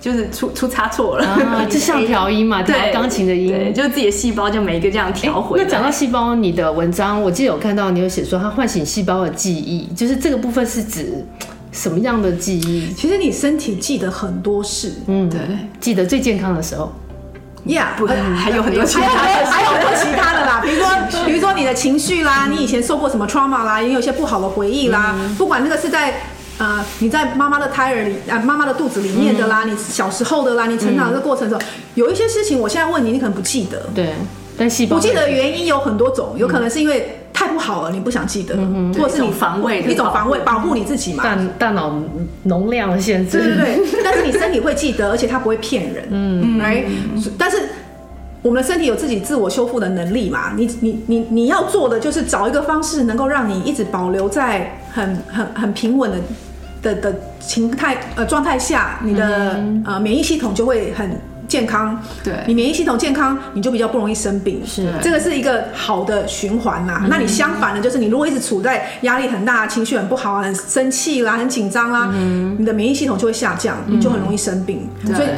[0.00, 5.58] 就是出出差错了，就像调音嘛，对，钢琴的音，就自己的细胞就每一个这样调回。
[5.60, 11.26] 那讲到细胞，你的文章我记得有看到你有写说它唤醒细胞的记忆，就是这个部分是指
[11.74, 12.94] 什么样的记忆？
[12.94, 15.40] 其实你身体记得很多事，嗯，对，
[15.80, 16.90] 记得最健康的时候
[17.66, 20.88] ，Yeah，不，还有很多其他的，还有很多其他的啦， 比如说，
[21.26, 26.14] 比如说你的情绪啦，你以前受过什么 trauma 啦，也有一些不好的回忆啦，不管那个是在。
[26.56, 31.64] 呃，你在妈妈的胎儿里，啊、呃，妈妈的肚子里面的啦，嗯、你小时候的啦，你成长的过程中，嗯、
[31.96, 33.88] 有一些事情，我现在问你，你可能不记得。
[33.92, 34.14] 对，
[34.56, 37.23] 但细胞不记得的原因有很多种，有可能是因为太
[37.54, 41.22] 不好了，你不想记得，嗯、或者是你防卫一种防卫保护你自己嘛。
[41.24, 41.98] 大大脑
[42.42, 43.38] 容量的限制。
[43.38, 46.04] 对对对， 但是你身体会记得，而且它不会骗人。
[46.10, 46.84] 嗯，来，
[47.38, 47.56] 但是
[48.42, 50.52] 我们的身体有自己自我修复的能力嘛？
[50.56, 56.18] 你你你你要做的就是找一个方式，能够让你一直保留在很很很平稳的。
[56.84, 62.00] 的的情态呃状态下，你的、嗯、呃免疫系统就会很健康。
[62.22, 64.60] 对，你免疫系统健康，你就比较不容易生病。
[64.66, 67.00] 是，这个是一个好的循环啦。
[67.02, 74.88] 嗯、那你相反的，就是你如果一直处在压力很大、情绪很不好、很生气啦、很紧张啦，嗯、你的免疫系统就会下降，你就很容易生病。
[75.06, 75.28] 嗯、所以。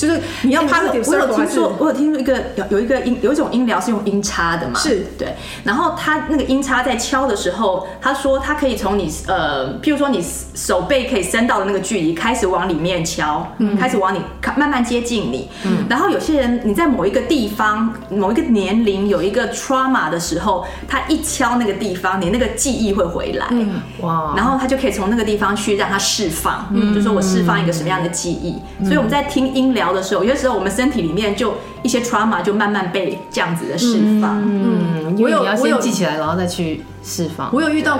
[0.00, 4.78] 就是你要 positive circle，我有听说，我有听说一个有有一个音有一种音疗是用音叉的嘛？
[4.78, 5.34] 是对。
[5.62, 14.20] 然后他那个音叉在敲的时候，他说他可以从你呃，譬如说你手背可以伸到的那个距离开始往里面敲，嗯，开始往你
[14.56, 15.50] 慢慢接近你。
[15.64, 15.84] 嗯。
[15.90, 23.46] 然后有些人你在某一个地方、某一个年龄有一个 trauma 的时候，他一敲那个地方，你那个记忆会回来。
[23.50, 23.82] 嗯。
[24.00, 24.32] 哇。
[24.34, 28.56] 然后他就可以从那个地方去让它释放，嗯，就说我释放一个什么样的记忆。
[28.84, 34.42] 所以我们在听音疗的时候，有些时候我们身体里面就一些 trauma 就慢慢被这样子的释放。
[34.42, 37.50] 嗯，我有，我有记起来，然后再去释放。
[37.52, 37.98] 我有遇到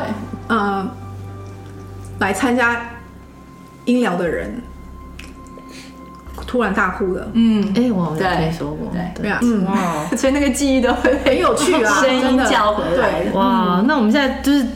[0.49, 0.89] 呃，
[2.19, 2.91] 来参加
[3.85, 4.63] 音疗的人，
[6.47, 7.29] 突然大哭了。
[7.35, 8.93] 嗯，哎，我有听说过。
[9.21, 13.25] 对啊，嗯，哇， 所以那个记忆都会很有趣啊， 声音叫回来。
[13.25, 14.67] 对，哇，那我们现在就是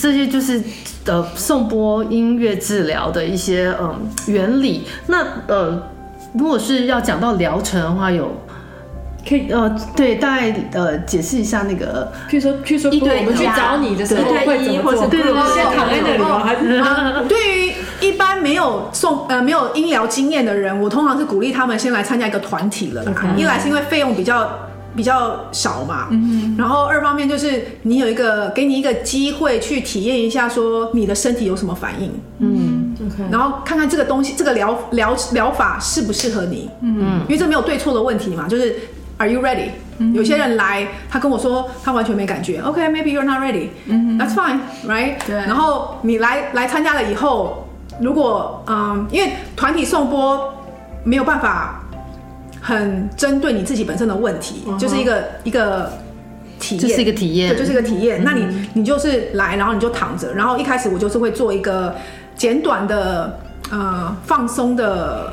[0.00, 0.62] 这些就是
[1.06, 4.86] 呃颂钵音乐治疗的一些嗯原理。
[5.06, 5.82] 那呃。
[6.38, 8.30] 如果是要讲到疗程的话，有
[9.28, 15.06] 可以呃，对，大概呃解释一下那个，譬如说，譬如说，我们去找你的时候会怎么做？
[15.08, 16.44] 对对对，先躺在那里吗？
[16.44, 16.80] 还是？
[17.26, 23.04] 对于一般没有送呃没有音疗经验的人，我通常是鼓励他们先来参加一个团体了。
[23.36, 24.48] 一来是因为费用比较
[24.94, 32.75] 比较少嘛，嗯然后二方面就是你有一个给你一个机会去体验一下，说你的身体有什么反应，嗯。
[32.96, 33.30] Okay.
[33.30, 36.70] 然后看看这个东西，这个疗疗疗法适不适合你？
[36.80, 38.74] 嗯，因为这没有对错的问题嘛，就是
[39.18, 42.58] Are you ready？、嗯、有些人来，他跟我说他完全没感觉。
[42.60, 43.68] OK，maybe、okay, you're not ready。
[43.84, 45.16] 嗯，That's fine，right？
[45.26, 45.36] 对。
[45.36, 47.68] 然后你来来参加了以后，
[48.00, 50.54] 如果嗯，因为团体颂钵
[51.04, 51.84] 没有办法
[52.62, 55.92] 很针对你自己本身的问题，嗯、就是一个一个
[56.58, 58.22] 体验，这是一个体验，对，就是一个体验。
[58.22, 61.94] 嗯、那你你就是来，然后你就躺着，然后一开始我就是会做一个。
[62.36, 63.38] 简短的
[63.70, 65.32] 呃放松的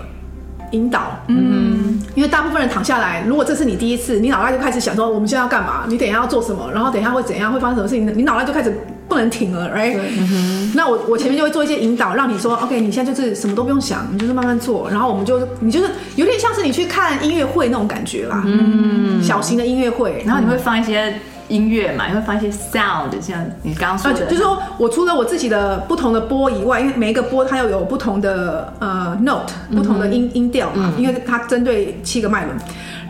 [0.72, 5.84] 引导，嗯，因为大部分人躺下来，如果这是你第一次，你脑袋就开始想说我们现在要干嘛？
[5.88, 6.72] 你等一下要做什么？
[6.74, 7.54] 然后等一下会怎样？
[7.54, 8.18] 会发生什么事情？
[8.18, 8.76] 你脑袋就开始
[9.08, 9.98] 不能停了，right？
[10.18, 10.72] 嗯。
[10.74, 21.14] 那我我前面就会做一些引导，让你说，OK，你现在就是什么都不用想，你就是慢慢做，然后我们就你就是有点像是你去看音乐会那种感觉啦，嗯，小型的音乐会，然后你会放一些。
[21.54, 32.58] 音乐嘛，你会发现一些 sound，像你刚刚说的，就是说我除了我自己的不同的波以外，因为每一个波它又有不同的呃 note，不同的音音调嘛，因为它针对七个脉轮。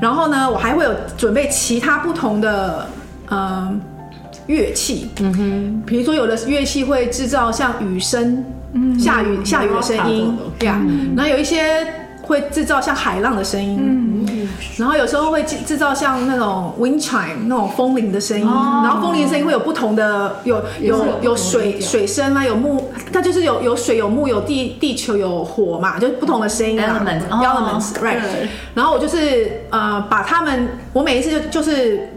[0.02, 2.86] 然后呢，我还会有准备其他不同的
[3.30, 3.74] 呃
[4.48, 8.44] 乐器，嗯哼，比如说有的乐器会制造像雨声，
[9.00, 10.82] 下雨下雨的声音，对啊，
[11.16, 11.88] 然后有一些
[12.22, 14.43] 会制造像海浪的声音，嗯，
[14.78, 28.20] 然后有时候会制制造像那种 wind chime 那种风铃的声音，然后风铃的声音会有不同的，有有有水水声啊，有木，它就是有有水有木有地地球有火嘛，就是不同的声音啊 Elements elements right。
[28.74, 32.10] 然后我就是呃把他们，我每一次就就是。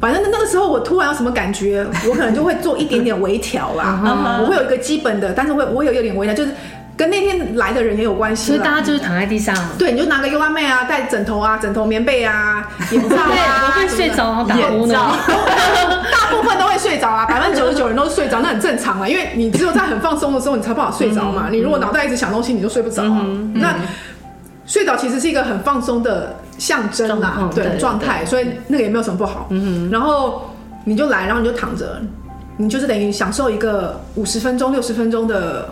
[0.00, 4.00] 反正那个时候我突然有什么感觉，我可能就会做一点点微调啦。
[4.40, 6.52] 我会有一个基本的，但是会我会有一点微调，就是
[6.98, 8.48] 跟那天来的人也有关系。
[8.48, 14.94] 所以大家就是躺在地上，对，你就拿个 yoga mat 啊，带枕头啊，枕头棉被啊，眼罩啊， 会睡着然后打呼呢。
[16.12, 21.48] 大部分都会睡着啊，百分之九十九人都睡着，那很正常啊，因为你只有在很放松的时候，你才不好睡着嘛。
[21.50, 23.02] 你如果脑袋一直想东西，你就睡不着。
[23.54, 23.76] 那
[24.66, 29.46] 睡着其实是一个很放松的象征啦，对状态，所以那个也没有什么不好。
[29.50, 30.50] 嗯，然后
[30.84, 32.02] 你就来，然后你就躺着，
[32.56, 35.68] 你就是等于享受一个五十分钟、六十分钟的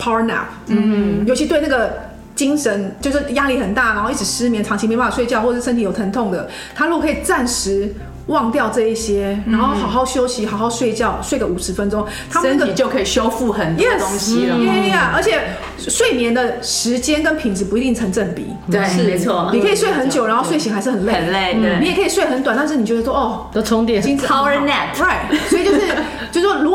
[0.00, 0.44] power nap。
[0.66, 7.94] 嗯，尤其对那个精神就是压力很大，然后一直失眠、长期没办法睡觉，或者身体有疼痛的，他如果可以暂时。
[8.28, 14.56] 忘掉这一些，然后好好休息，好好睡觉，睡个五十分钟，他身体就可以修复很多东西了。
[14.56, 15.42] 对呀，而且
[15.76, 18.46] 睡眠的时间跟品质不一定成正比。
[18.72, 19.50] 对，没错。
[19.52, 21.12] 你可以睡很久，然后睡醒还是很累。
[21.12, 21.54] 很累。
[21.60, 21.78] 对。
[21.80, 24.02] 你也可以睡很短，但是你觉得说哦，都充电。
[24.02, 25.36] Power nap，right？
[25.50, 25.80] 所以就是，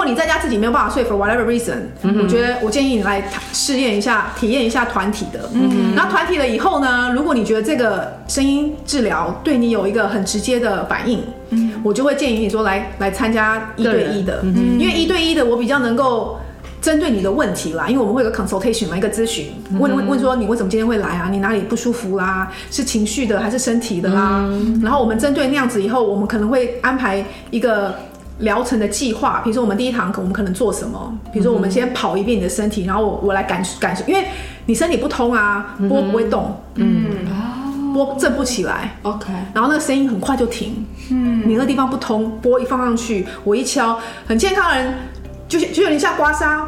[0.10, 5.50] 你在家自己没有办法睡，for whatever reason，我觉得我建议你来试验一下，体验一下团体的。
[5.54, 5.93] 嗯。
[5.95, 11.24] 然后团体了以后呢，如果你觉得这个声音治疗对你有一个很直接的反应。
[11.52, 16.39] 嗯，我就会建议你说来来参加一对一的，嗯、因为一对一的我比较能够
[16.80, 19.48] 针对你的问题啦，因为我们会有个 consultation 嘛，一个咨询，
[19.80, 21.28] 问问问说你为什么今天会来啊？
[21.32, 22.52] 你哪里不舒服啦？
[22.69, 24.45] 是情绪的还是身体的啦？
[24.48, 27.95] 嗯、然后我们针对那样子以后，我们可能会安排一个
[28.39, 31.17] 疗程的计划，比如说我们第一堂课我们可能做什么？
[31.32, 34.25] 比如说我们先跑一遍你的身体，然后我我来感感受，因为
[34.65, 37.06] 你身体不通啊，波不会动，嗯。
[37.25, 37.49] 嗯
[37.91, 44.93] 波震不起来，OK，然后那个声音很快就停，嗯，你那个地方不通，波一放上去，我一敲，很健康的人
[45.47, 46.63] 就就有点像刮痧。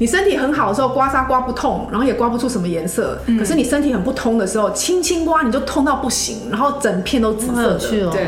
[0.00, 3.20] 你身体很好的时候，刮痧刮不痛，然后也刮不出什么颜色。
[3.26, 8.06] 嗯、可是你身体很不通的时候，轻轻刮你就痛到不行，然后整片都紫色的。
[8.06, 8.22] 哦、对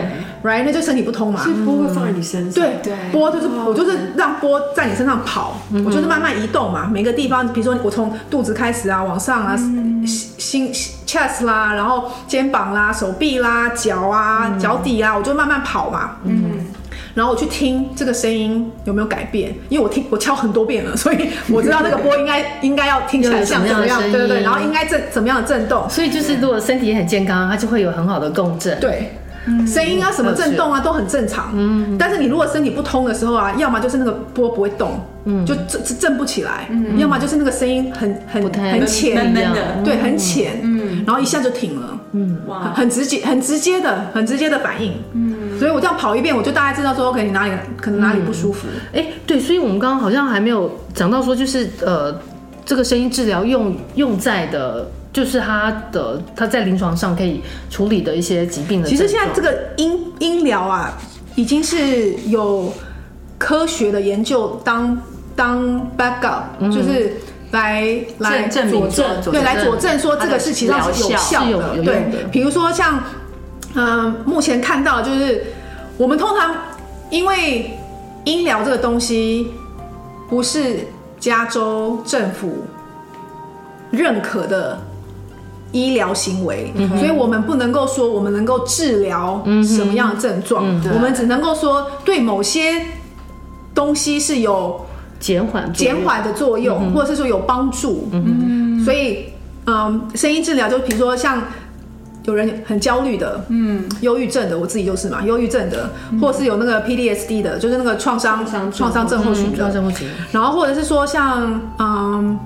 [0.45, 1.43] ，right，那就身体不通嘛。
[1.43, 2.53] 是波会放在你身上。
[2.53, 6.91] 对对，波就是我就是让波在你身上跑，嗯、我就是慢慢移动嘛。
[6.93, 10.71] 每个地方，比如说我从肚子开始啊，往上啊，嗯、心
[11.07, 16.17] chest 啦，然后肩膀啦，手臂啦，脚啊，脚底啊，我就慢慢跑嘛。
[16.25, 16.62] 嗯。
[17.15, 28.79] 然后我去听这个声音有没有改变，因为我听我敲很多遍了，所以我知道那个波应该应该要听起来像怎么样，对对对，然后应该震怎么样的震动，所以就是如果身体也很健康，它就会有很好的共振。
[28.81, 29.13] 对，
[29.67, 31.51] 声音啊什么震动啊都很正常。
[31.55, 39.35] 嗯，但是你如果身体不通的时候啊，要么就是那个波不会动，嗯，就震震不起来，嗯，要么就是那个声音很很很浅。
[39.35, 45.42] 的，对，很浅，嗯，然后一下就停了，嗯，哇，很直接很直接的很直接的反应，嗯。
[45.59, 48.67] 所以我这样跑一遍，我就大概知道说，OK，你哪里可能哪里不舒服。
[48.93, 52.15] 哎、嗯欸，对，所以我们刚刚好像还没有讲到说，就是呃，
[52.65, 58.89] 这个声音治疗用用在的，就是他的他在临床上可以处理的一些疾病的。
[58.89, 60.97] 其实现在这个音音疗啊，
[61.35, 62.73] 已经是有
[63.39, 65.01] 科学的研究当
[65.37, 67.15] 当 backup，、嗯、就是
[67.51, 71.83] 来来佐证，对，来佐证说这个是其实是有效的。
[71.83, 73.03] 对，比如说像。
[73.75, 75.45] 嗯、呃，目前看到就是，
[75.97, 76.55] 我们通常
[77.11, 77.71] 因为
[78.25, 79.49] 医疗这个东西
[80.29, 80.87] 不是
[81.19, 82.65] 加州政府
[83.91, 84.79] 认可的
[85.73, 92.85] 医疗行为，嗯、所以我们不能够说我们能够治疗什么样的症状，嗯、我们只能够说对某些
[93.75, 94.85] 东西是有
[95.19, 98.09] 减缓减缓的作用，嗯、或者是说有帮助。
[98.13, 99.27] 嗯，所以
[99.67, 101.43] 嗯，声音治疗就比如说像。
[102.25, 109.73] 有人很焦虑的，嗯，忧郁症的，我自己就是嘛，忧郁症的，或是有那个 PDSD 的，就是那个创伤创伤症候群的，
[110.31, 112.39] 然后或者是说像嗯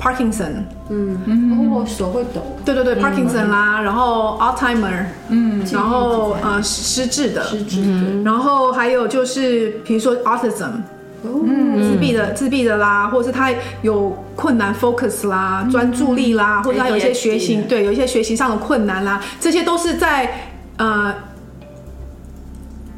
[0.00, 10.82] Parkinson，嗯，嗯，我手会抖，对对对，Parkinson 啦，然后 Alzheimer，嗯，然后呃失智的，失智的，然后还有就是比如说 Autism。
[11.22, 13.50] 嗯，自闭的自闭的啦，或者是他
[13.82, 21.14] 有困难 focus 啦，专注力啦，或者他有一些学习对，有一些学习上的困难啦，这些都是在呃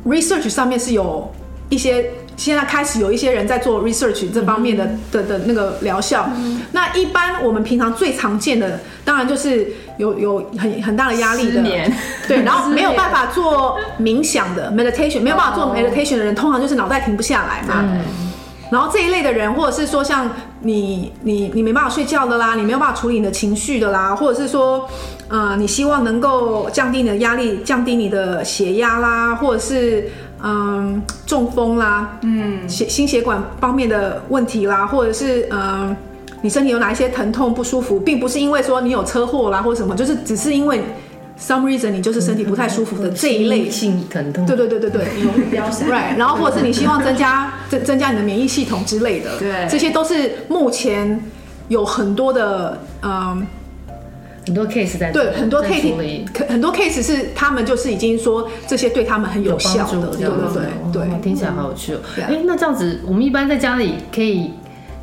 [0.07, 1.33] research 上面是有
[1.69, 6.31] 一些现在开始有一些人在做 research 这方面的的的那个疗效。
[6.73, 11.63] 那一般我们平常最常见的，当然就是有有很很大的压力的，
[12.27, 17.85] 对，然后没有办法做冥想的 meditation，没有办法做 meditation 的人，通常就是脑袋停不下来嘛。
[18.71, 20.31] 然后这一类的人，或者是说像
[20.61, 24.89] 你你你没办法睡觉的啦，你没有办法处理你的情绪的啦，或者是说，
[25.29, 30.11] 呃，你希望能够降低你的压力，降低你的血压啦，或者是
[30.43, 35.97] 嗯、呃、中风啦，嗯，血心血管方面的问题啦，或者是嗯、呃、
[36.43, 40.83] 你身体有哪一些疼痛不舒服，并不是因为说你有车祸啦或者什么，就是只是因为
[41.41, 43.71] some reason 你就是身体不太舒服的这一类。
[43.71, 45.05] 性疼痛，对对对对对，
[45.51, 51.21] 标准， right，然后或者是你希望增加增增加你的免疫系统之类的，对，这些都是目前
[51.69, 53.11] 有很多的嗯。
[53.13, 53.43] 呃
[54.45, 55.95] 很多 case 在对很多 case
[56.49, 60.29] 很多 case 是他们就是已经说这些对他们很有效的，对对
[60.93, 62.01] 对对，听起来好有趣哦。
[62.17, 64.51] 哎，那这样子我们一般在家里可以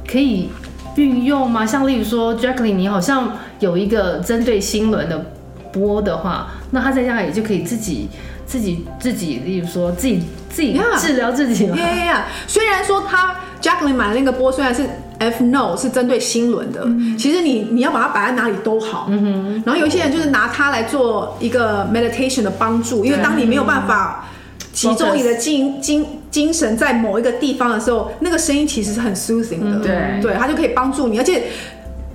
[0.05, 0.49] 可以
[0.95, 1.65] 运用吗？
[1.65, 5.25] 像例如说 Jacqueline，你好像有一个针对心轮的
[5.71, 8.09] 波的话，那他在家里就可以自己
[8.45, 11.67] 自己自己，例如说自己自己治疗自己。
[11.67, 12.25] 呀呀呀！
[12.47, 14.87] 虽然说他 Jacqueline 买的那个波虽然是。
[15.19, 19.07] F no 是针对心轮的，嗯、其实你你要把它摆在哪里都好。
[19.09, 19.63] 嗯哼。
[19.65, 24.29] 然后有一些人就是拿它来做一个 meditation 的帮助，因为当你没有办法
[24.71, 29.79] 集中你的精精精神在某一个地方的时候，那个声音其实是很 soothing 的。
[29.79, 31.43] 对，对，它就可以帮助你，而且。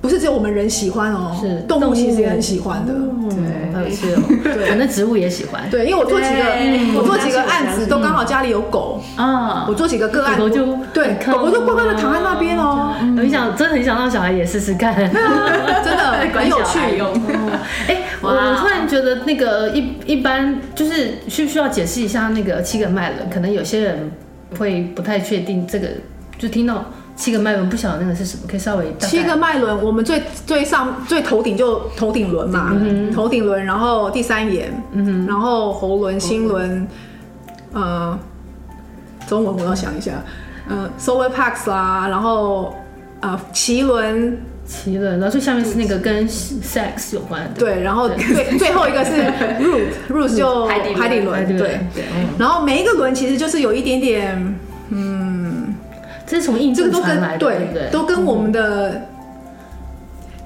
[0.05, 2.93] 不是只有我们人喜欢哦，是动物其实也很喜欢的，
[3.73, 6.43] 对，是哦，对，反正植物也喜欢，对，因为我做几个，
[6.95, 9.01] 我做几个案子都刚好家里有狗。
[9.15, 16.79] 啊，我做几个个案，狗就对，狗狗就乖乖的躺在那边哦，很想，真的很想让小孩也试试看， 真的很有趣。
[17.89, 23.27] 哎，我我突然觉得那个一一般就是需不需要解释一下那个七个脉轮？
[23.29, 24.11] 可能有些人
[24.59, 25.87] 会不太确定这个，
[26.37, 26.85] 就听到。
[27.15, 28.93] 七个脉轮不晓得那个是什么，可以稍微。
[28.99, 36.85] 七个脉轮，我们最最上最头顶就头顶轮嘛，嗯、头顶轮，然后第三眼，嗯、然后喉轮、心轮，
[37.73, 38.19] 嗯、呃，
[39.27, 40.11] 中文我要想一下，
[40.67, 42.75] 嗯、呃、，solar plex 啦，然后
[43.21, 44.37] 呃，脐轮，
[44.67, 49.11] 脐轮，然后最下面是那个跟 sex 有关的，对，然后最最后一个是
[49.61, 51.79] root，root 就海底海底轮，对。
[51.93, 52.03] 对，
[52.37, 54.54] 然后每一个轮其实就是有一点点，嗯。
[56.27, 58.99] 这是从印度传来的，对对对，都跟我们的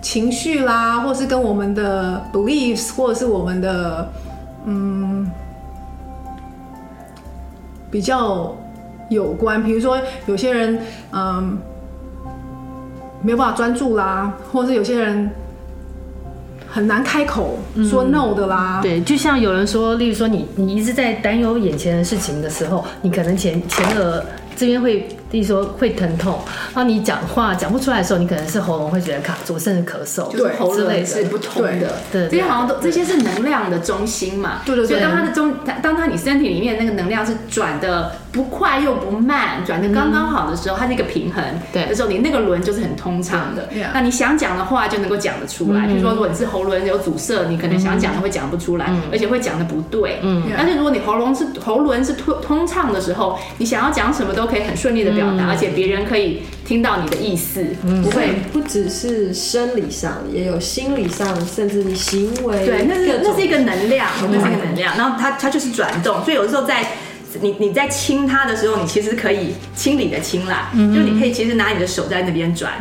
[0.01, 4.11] 情绪啦，或是跟我们的 beliefs，或者是我们的
[4.65, 5.25] 嗯
[7.89, 8.53] 比较
[9.07, 9.63] 有关。
[9.63, 10.81] 比如说，有些人
[11.13, 11.57] 嗯
[13.21, 15.29] 没有办法专注啦，或者是有些人
[16.67, 17.57] 很难开口
[17.89, 18.81] 说 no 的啦。
[18.81, 24.21] 对，就像有人说，例如说你你一直在担忧眼前的事情的时候，你可能前前额
[24.57, 25.07] 这边会。
[25.31, 26.39] 例如说会疼痛，
[26.73, 31.99] 然后你讲话讲不出来的时候，你可能是喉咙会觉得卡住，甚至咳嗽，就是喉咙是不通的。
[32.11, 34.61] 对，这些好像都这些是能量的中心嘛。
[34.65, 34.87] 对对对。
[34.87, 35.53] 所以当它的中，
[35.83, 41.43] 当它你身体里面那个能量是转的不快又不慢，转的刚刚好的时候，它是一个平衡。
[41.71, 41.85] 对。
[41.85, 43.69] 的时候，你那个轮就是很通畅的。
[43.93, 45.85] 那你想讲的话就能够讲得出来。
[45.85, 50.21] 比如说，如果你是喉咙有阻塞，你可能想讲的会讲不出来，而且会讲的不对。
[50.23, 50.41] 嗯。
[50.57, 55.18] 但是如果你喉咙是喉轮是通通畅的时候，你想要讲什么都可以很顺利的。
[55.19, 57.65] 表达，而且别人可以听到你的意思，
[58.03, 62.65] 不会不只是生理上，也有心理上，甚至你行为。
[62.65, 66.85] 对，那是那是一个能量，那是一个能量，然后它它就是转动，所以有的时候在
[67.41, 72.73] 你你在亲它的时候，你其实可以清理的清啦，就你可以其实拿你的手在那边转。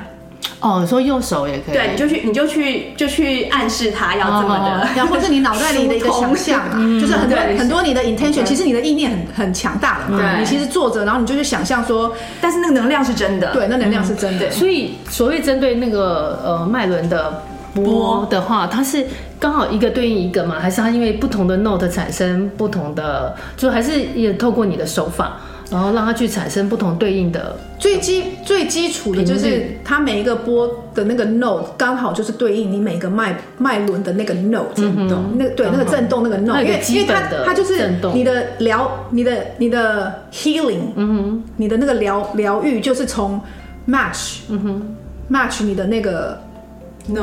[0.60, 1.74] 哦，说右手也可以。
[1.74, 10.18] 对，你就去，你就去，就去暗示他要这么的，然后或者你脑袋里的一个 想象啊，就是很多很多你的 intention，其实你的意念很很强大的嘛。
[10.18, 14.50] 对，你其实坐着，然后你就去想象说，但是那个能量是真的，对，那能量是真的。
[14.50, 19.06] 所以所谓针对那个呃脉轮的波的话，它是
[19.38, 20.56] 刚好一个对应一个吗？
[20.60, 25.36] 还是它因为不同的 note 产生不同的，就还是也透过你的手法？
[25.70, 43.40] 然后让它去产生不同对应的最基最基础的就是它每一个波的那个 note 刚好就是对应你每个脉脉轮的那个 note 震动，那个对那个震动那个 note，因为因为它它就是你的疗你的你的 healing，嗯哼，你的那个疗疗愈就是从
[43.86, 44.96] match，嗯哼
[45.30, 46.40] ，match 你的那个。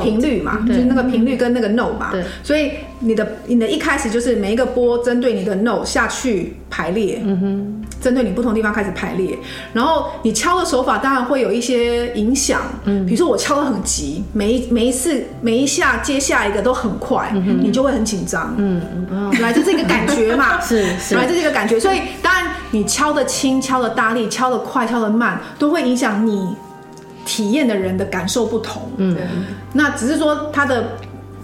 [0.01, 2.11] 频率嘛，就是那个频率跟那个 note 嘛，
[2.43, 9.37] 所以你的你的一开始就是每一个波针对你的 note 下去排列，嗯哼，针对你不同地方开始排列，
[9.73, 17.31] 然后你敲的手法当然会有一些影响，嗯，比如说我敲的很急，每一每一次每一下接下一个都很快，
[17.61, 18.81] 你就会很紧张，嗯，
[19.41, 26.55] 来自这个感觉嘛，是 是，来自这个感觉，所以当然你敲的轻、敲的大力、敲的快、敲的慢，都会影响你。
[27.25, 29.17] 体验的人的感受不同，嗯，
[29.73, 30.97] 那只是说它的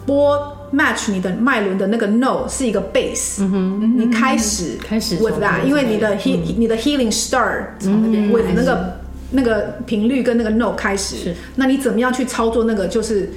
[0.06, 9.00] 波 match 你的脉轮的那个 note 是一个 base，嗯哼，你开始开始 with that，因为你的 he 你的 healing start with 那个
[9.32, 13.32] 那个频率跟那个 note 开始，是，那你怎么样去操作那个就是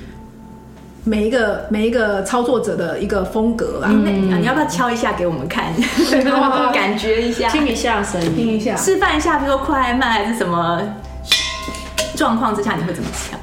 [1.05, 3.89] 每一个每一个操作者的一个风格啦。
[3.91, 5.73] 那你要不要敲一下给我们看，
[6.73, 10.81] 感觉一下，听一下声音，听一下，示范一下，比如说快慢还是什么
[12.15, 13.39] 状况之下，你会怎么想？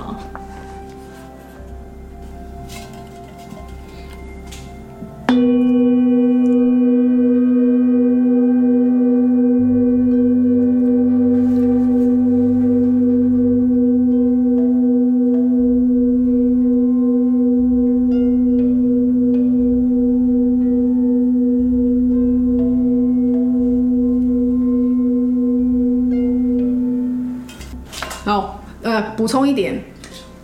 [29.21, 29.79] 补充一点，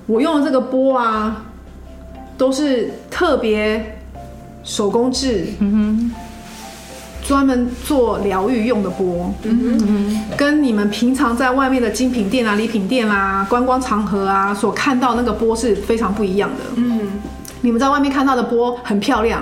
[0.05, 1.45] 我用的这个波啊，
[2.37, 3.97] 都是特别
[4.63, 6.11] 手工制，嗯哼，
[7.27, 17.13] 专门做疗愈用的波，嗯哼，跟你们平常在外面的精品店啊、礼品店啊、观光场合啊所看到那个波是非常不一样的，嗯，
[17.61, 19.41] 你们在外面看到的波很漂亮，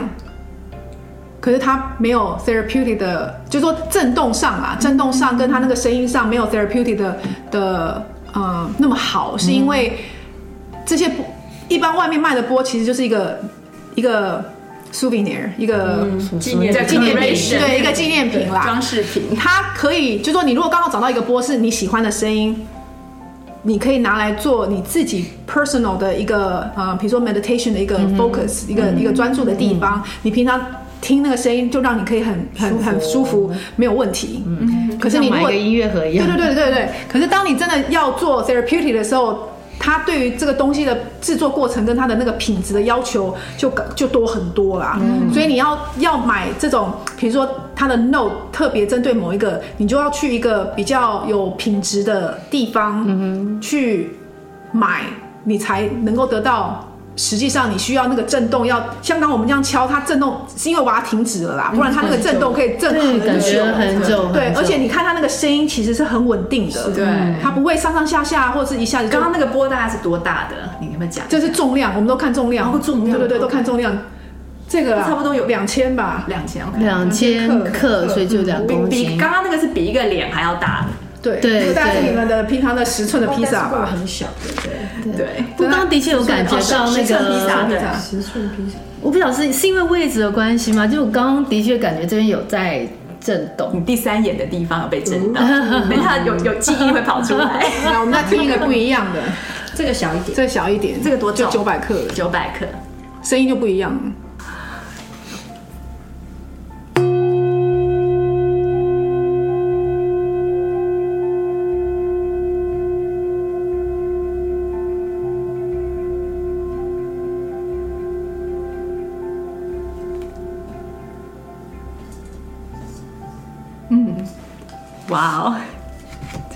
[1.42, 7.20] 可是它没有 therapeutic 的，就是说震动上啊，震动上跟它那个声音上没有 therapeutic 的
[7.52, 8.06] 的。
[8.36, 9.98] 嗯，那么好，是因为
[10.86, 11.26] 这些波，
[11.70, 13.40] 一般外面卖的波其实就是一个
[13.96, 14.44] 一个
[14.92, 16.08] souvenir，一个
[16.40, 19.24] 纪念纪念品，对，一个纪念品啦，装饰品。
[19.38, 22.66] 它可以，就说你如果刚好找到一个波是你喜欢的声音，
[23.64, 30.04] 你可以拿来做你自己 personal 的一个呃，比如说 meditation 的一个 focus，一个一个专注的地方。
[30.22, 30.62] 你平常
[31.02, 34.44] 听那个声音，就让你可以很很很舒服，没有问题。
[34.46, 36.90] 嗯，可是你如果音乐盒一样，对对对对对。
[37.08, 44.98] 可是当你真的要做 therapeutic 的时候，它对于这个东西的制作过程跟它的那个品质的要求就就多很多啦。
[45.00, 54.18] 嗯，所以你要要买这种，比如说它的 note 特别针对某一个，你就要去一个比较有品质的地方去
[54.72, 55.04] 买，
[55.44, 56.84] 你才能够得到。
[57.16, 64.30] 实际上，你需要那个震动，要像刚我们这样敲它震动，是因为我把它停止了啦，不然它那个震动可以震很久很久。
[64.34, 67.06] 对，而且你看它那个声音其实是很稳定的，对，
[67.42, 69.10] 它不会上上下下或者是一下子。
[69.10, 70.56] 刚刚那个波大概是多大的？
[70.82, 71.26] 你有没有讲？
[71.30, 72.82] 这是重量，我们都看重量。
[72.82, 73.98] 重量，对对对，都看重量。
[74.68, 79.12] 这个差不多有两千吧，两千，两千克，所以就两公斤。
[79.12, 80.86] 比刚刚那个是比一个脸还要大。
[81.26, 84.28] 对对，大概是你们的平常的十寸的披萨吧，很小，
[84.64, 85.46] 对对对。
[85.58, 87.04] 我刚刚的确有感觉到那个
[88.00, 90.86] 十寸披萨，我不晓得是是因为位置的关系吗？
[90.86, 92.88] 就我刚刚的确感觉这边有在
[93.20, 97.66] 震动，你第三眼的地方有被震到，等下有有记忆会跑出来。
[97.84, 99.20] 那我们再听一个不一样的，
[99.74, 101.50] 这个小一点，这个小一点，这个多重？
[101.50, 102.68] 九百克，九百克，
[103.24, 103.92] 声音就不一样。
[103.92, 104.25] 哇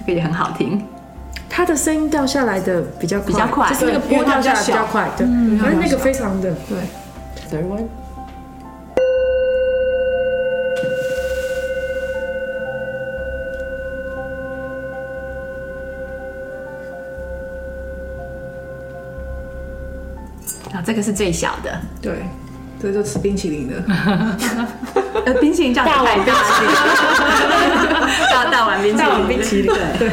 [0.10, 0.84] 这个也很好听。
[1.47, 5.28] 它的声音掉下来的比较比较快，就是那个波掉下来比较快，对，
[5.60, 6.80] 可是那个非常的对。
[7.51, 7.86] Third one。
[20.74, 22.24] 啊，这个是最小的，对。
[22.82, 23.76] 这就吃冰淇淋的，
[25.30, 26.32] 呃，冰淇淋叫大碗冰淇
[26.66, 26.72] 淋，
[28.34, 29.72] 大大碗冰淇淋，大碗冰淇淋。
[30.00, 30.10] 对，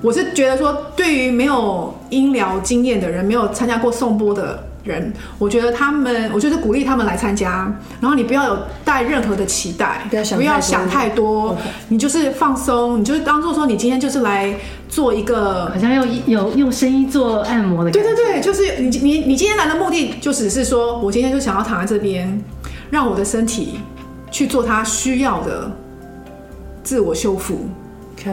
[0.00, 7.70] 我是觉得说，对于没有音疗经验的人，没有参加过颂钵的人，我觉得他们，我就是鼓励他们来参加。
[8.00, 11.54] 然后你不要有带任何的期待，不要想太多，
[11.88, 14.54] 你就是放松，你就是当做说你今天就是来
[14.88, 18.08] 做一个，好像用有用声音做按摩的感觉。
[18.08, 22.42] 对对对，就是你你你今天来的目的就只是说我今天就想要躺在这边，
[22.90, 23.80] 让我的身体
[24.34, 25.70] 去做他需要的
[26.82, 27.68] 自我修复。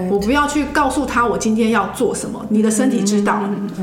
[0.10, 3.42] 我不要去告诉他我今天要做什么，你的身体知道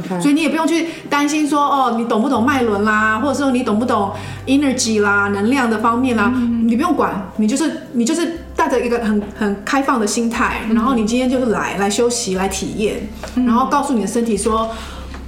[0.08, 0.20] ，Okay.
[0.22, 4.10] 所以你也不用去担心说哦，你懂不懂脉轮啦，或者说你懂不懂
[4.46, 6.32] energy 啦，能量的方面啦，
[6.64, 14.70] 你不用管，你就是你就是带着一个很很开放的心态，然后你今天就是来来休息来体验，然后告诉你的身体说，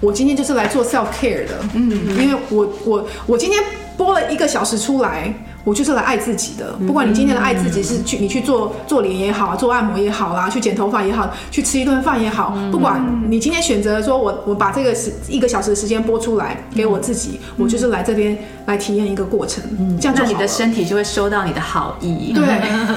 [0.01, 3.62] 我今天就是来做 self care 的，嗯，因为我我我今天
[4.01, 5.32] 播了一个小时出来。
[5.62, 12.98] 我就是来爱自己的，不管你今天的爱自己是去你去做做脸也好，做按摩也好啦，去剪头发也好，去吃一顿饭也好，不管
[13.28, 19.62] 你今天选择说我我把这个时一个小时的时间播出来给我自己，我就是来这边来体验一个过程，
[20.01, 22.42] 这样就你的身体就会收到你的好意，对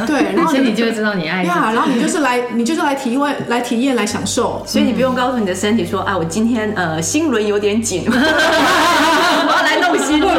[0.07, 8.05] 对， 然后身体就会知道你爱呀，然后你就是来你就是来体会来体验来享受，所以你不用告诉你的身体说啊，我今天呃心轮有点紧，
[9.47, 10.33] 我要来弄心轮。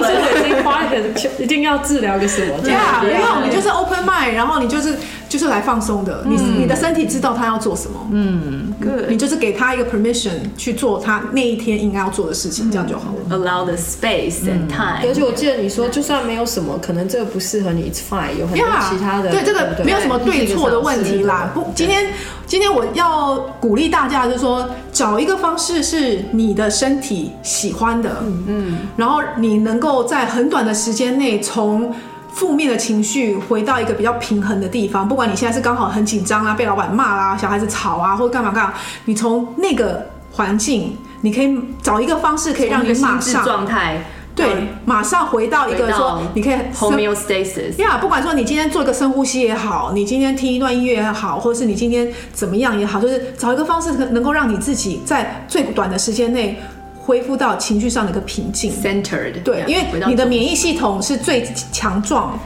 [0.64, 0.96] 花一个
[1.38, 2.54] 一定要治疗个什么？
[2.62, 4.96] 对啊，不用，你就是 open mind，然后你就是
[5.36, 6.22] 就是来放松的。
[6.26, 8.72] 你你的身体知道他要做什么，嗯，
[9.08, 13.36] 你就是给他一个 permission 去做他那一天应该要做的事情，这样就好了。
[13.36, 15.00] Allow the space and time。
[15.02, 19.32] 而且我记得你说，就算没有什么，可能这个不适合你，it's fine，有很多其他的。
[19.32, 21.50] 对，这个没有什么对错的问题啦。
[21.52, 22.06] 不，今天
[22.46, 31.92] 今天我要鼓励大家，就是说找一个方式是你的身体喜欢的，嗯，然后你能够在很短的时间内从
[32.34, 38.74] 负面的情绪回到一个比较平衡的地方，不管你现在是刚好很紧张啊，被老板骂啦，小孩子吵啊，或者干嘛干嘛，
[39.04, 44.02] 你从那个环境，你可以找一个方式，可以让你马上状态，
[44.34, 44.46] 对，
[44.84, 56.60] 马上回到一个说，你可以 homeostasis，呀，不管说你今天做一个深呼吸也好，你今天听一段音乐也好，或者是你今天怎么样也好，就是找一个方式，能够让你自己在最短的时间内。
[57.04, 62.38] 恢复到情绪上的一个平静，centered，对，因为你的免疫系统是最强壮，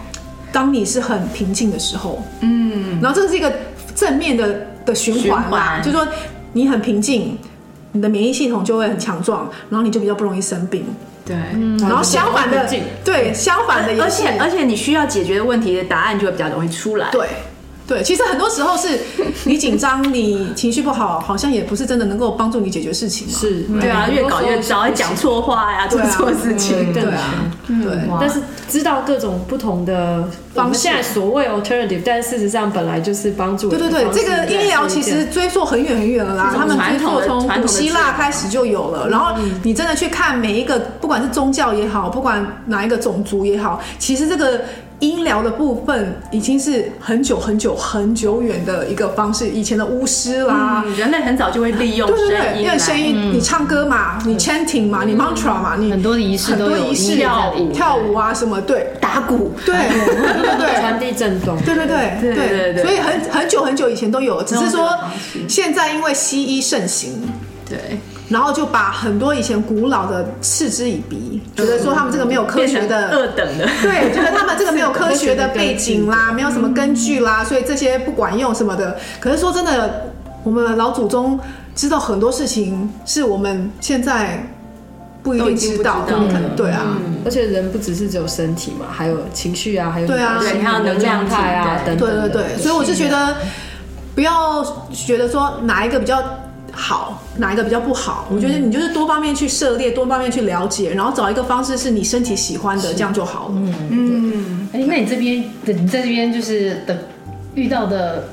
[0.51, 3.53] 当你是很平静的时候，嗯，然后这是一个
[3.95, 6.05] 正面的的循环嘛，就是说
[6.53, 7.39] 你很平静，
[7.93, 10.85] 你的免疫系统就会很强壮，然后你就比较不容易生病，
[11.25, 11.37] 对，
[11.79, 12.69] 然后相反的，
[13.05, 17.29] 对，相反的，而且而且你需要解决的问题的答案就会比较容易出来，对。
[17.89, 19.01] 对，其实很多时候是
[19.45, 23.33] 你紧张，你情绪不好，好像也不是真的能够帮助你解决事情嘛。
[23.33, 27.99] 是，对啊，越搞越糟，讲错话呀，做错事情，对啊，对。
[28.21, 33.71] 但是知道各种不同的方式，现在所谓 alternative，但事实上本来就是帮助。
[33.71, 39.09] 对对对，这个医疗其实追溯很远很远了啦，他们追溯从古希腊开始就有了。
[39.09, 44.61] 然后你真的去看每一个，不管是宗教也好，不管哪一个种族也好，其实这个。
[45.01, 52.17] 音疗的部分已经是很久很久很久远的一个方式，以前的巫师啦，人类很早就会利用声
[52.57, 62.35] 音，因为声音，你唱歌嘛，你 chanting 嘛，你 mantra 嘛，你很多仪式都有跳舞，跳舞啊什么，对，打鼓，对对对，传递震动，对对对对。
[62.35, 64.89] 对对，所以很很久很久以前都有，只是说
[65.49, 67.13] 现在因为西医盛行，
[67.69, 67.99] 对。
[68.29, 78.99] 然后就把很多以前古老的嗤之以鼻，觉得说他们这个没有科学的二等的，对，觉得他们这个没有科学的背景啦， 没有什么根据啦，所以这些不管用什么的。
[79.19, 80.13] 可是说真的，
[80.45, 81.41] 我们老祖宗
[81.75, 84.47] 知道很多事情是我们现在
[85.23, 86.15] 不一定知道的，
[86.55, 86.99] 对啊。
[87.25, 92.07] 而且人不只是只有身体嘛，还有情绪啊，还有对啊，还有能量态啊等等。
[92.07, 93.37] 对对对，所以我是觉得
[94.15, 94.63] 不要
[94.93, 96.23] 觉得说哪一个比较。
[96.81, 98.29] 好，哪一个比较不好？
[98.31, 103.55] 我觉得你就是多方面去涉猎，多方面去了解，然后找一个方式是你身体喜欢的，这样就好了。
[103.57, 104.69] 嗯嗯。
[104.73, 106.97] 哎，那你这边的你在这边就是的
[107.57, 108.29] 遇到的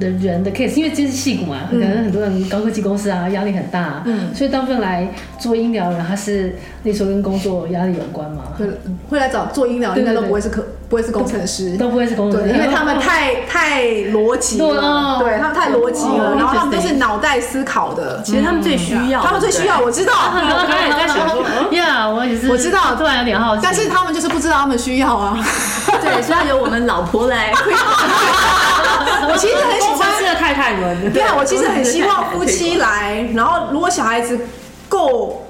[0.00, 5.08] 的人的 case，因为这是戏骨嘛，可能很多人高科技公司啊，压力很大，嗯，所以大部分来
[5.38, 8.42] 做医疗的人，他是那时候跟工作压力有关吗？
[8.58, 8.66] 会
[9.08, 10.66] 会来找做医疗，应该都不会是可。
[10.88, 13.82] 不会是工程师，都不会是工程师，因为他们太太
[14.12, 18.22] 逻辑了，对他们太逻辑了，然后他们都是脑袋思考的。
[18.24, 20.12] 其实他们最需要，他们最需要，我知道。
[20.14, 23.62] 我刚才也在想说，呀， 我也是，我知道，突然有点好奇。
[23.64, 25.36] 但是他们就是不知道他们需要啊。
[26.00, 27.52] 对，需要由我们老婆来。
[29.28, 31.12] 我其实很喜欢这个太太们。
[31.12, 34.38] 对啊，我其实很希望夫妻来，然后如果小孩子
[34.88, 35.44] 够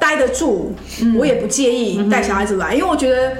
[0.00, 0.74] 待得住，
[1.16, 3.32] 我也不介意带小孩子来，因为我觉得。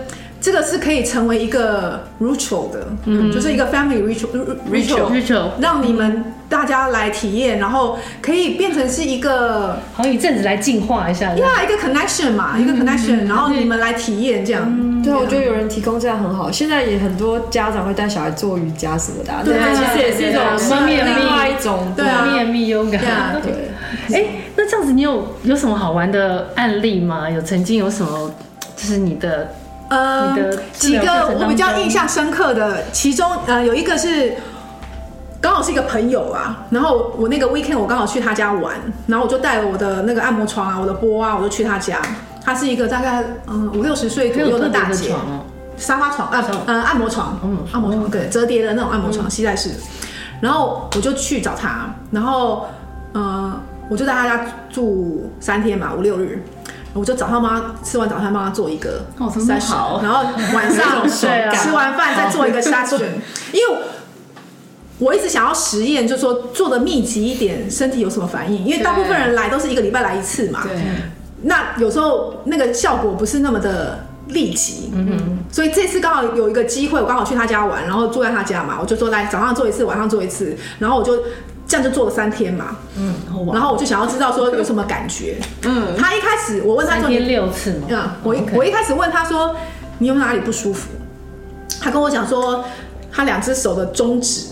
[0.44, 15.02] 这个是可以成为一个 ritual 的，嗯，就是一个 family ritual，ritual，让你们大家来体验，然后可以变成是一个，好像一阵子来净化一下，对啊，一个 connection 嘛，一个 connection，然后你们来体验这样。
[15.02, 16.52] 对，我觉得有人提供这样很好。
[16.52, 20.42] 现在也很多家长会带小孩做瑜伽什么的，对，其实也是一种
[20.86, 23.00] 另外一种对啊，面密 yoga。
[23.42, 23.70] 对，
[24.12, 24.26] 哎，
[24.56, 27.30] 那这样子你有有什么好玩的案例吗？
[27.30, 28.30] 有曾经有什么
[28.76, 29.48] 就是你的？
[29.94, 34.34] 呃，几个我比较印象深刻的，其中呃有一个是
[35.40, 38.74] 刚好是一个朋友啊，然后我那个 weekend 我刚好去他家玩，
[39.06, 42.00] 然后我就带了我的那个按摩床啊，我的波啊，我就去他家。
[42.44, 45.14] 他是一个大概嗯五六十岁左右的大姐，
[45.76, 47.38] 沙发床啊，呃按摩床，
[47.72, 49.70] 按摩床对，折叠的那种按摩床，膝盖式。
[50.40, 52.66] 然后我就去找他，然后
[53.12, 56.42] 呃我就在他家住三天嘛，五六日。
[56.94, 59.04] 我就早上帮他吃完早餐，帮他做一个
[60.02, 60.24] 然后
[60.54, 61.26] 晚上 吃
[61.72, 63.00] 完饭再做一个 session，
[63.52, 63.82] 因为
[64.98, 68.64] 我一直想要实验，就是说做的密集一点，身体有什么反应？
[68.64, 70.72] 因为大部分人来都是一个礼拜来一次嘛，对，
[71.42, 74.06] 那有时候那个效果不是那么的。
[74.28, 81.12] 立即，嗯哼，所以这次刚好有一个机会，我刚好去他家玩，然后住在他家嘛，我就说来早上做一次，晚上做一次，然后我就
[81.66, 83.14] 这样就做了三天嘛，嗯，
[83.52, 89.54] 然后我就想要知道说有什么感觉，嗯，他一开始我问他说三天六次嘛，嗯，我一我一开始问他说
[89.98, 90.90] 你有哪里不舒服，
[91.80, 92.64] 他跟我讲说
[93.10, 94.48] 他两只手的中指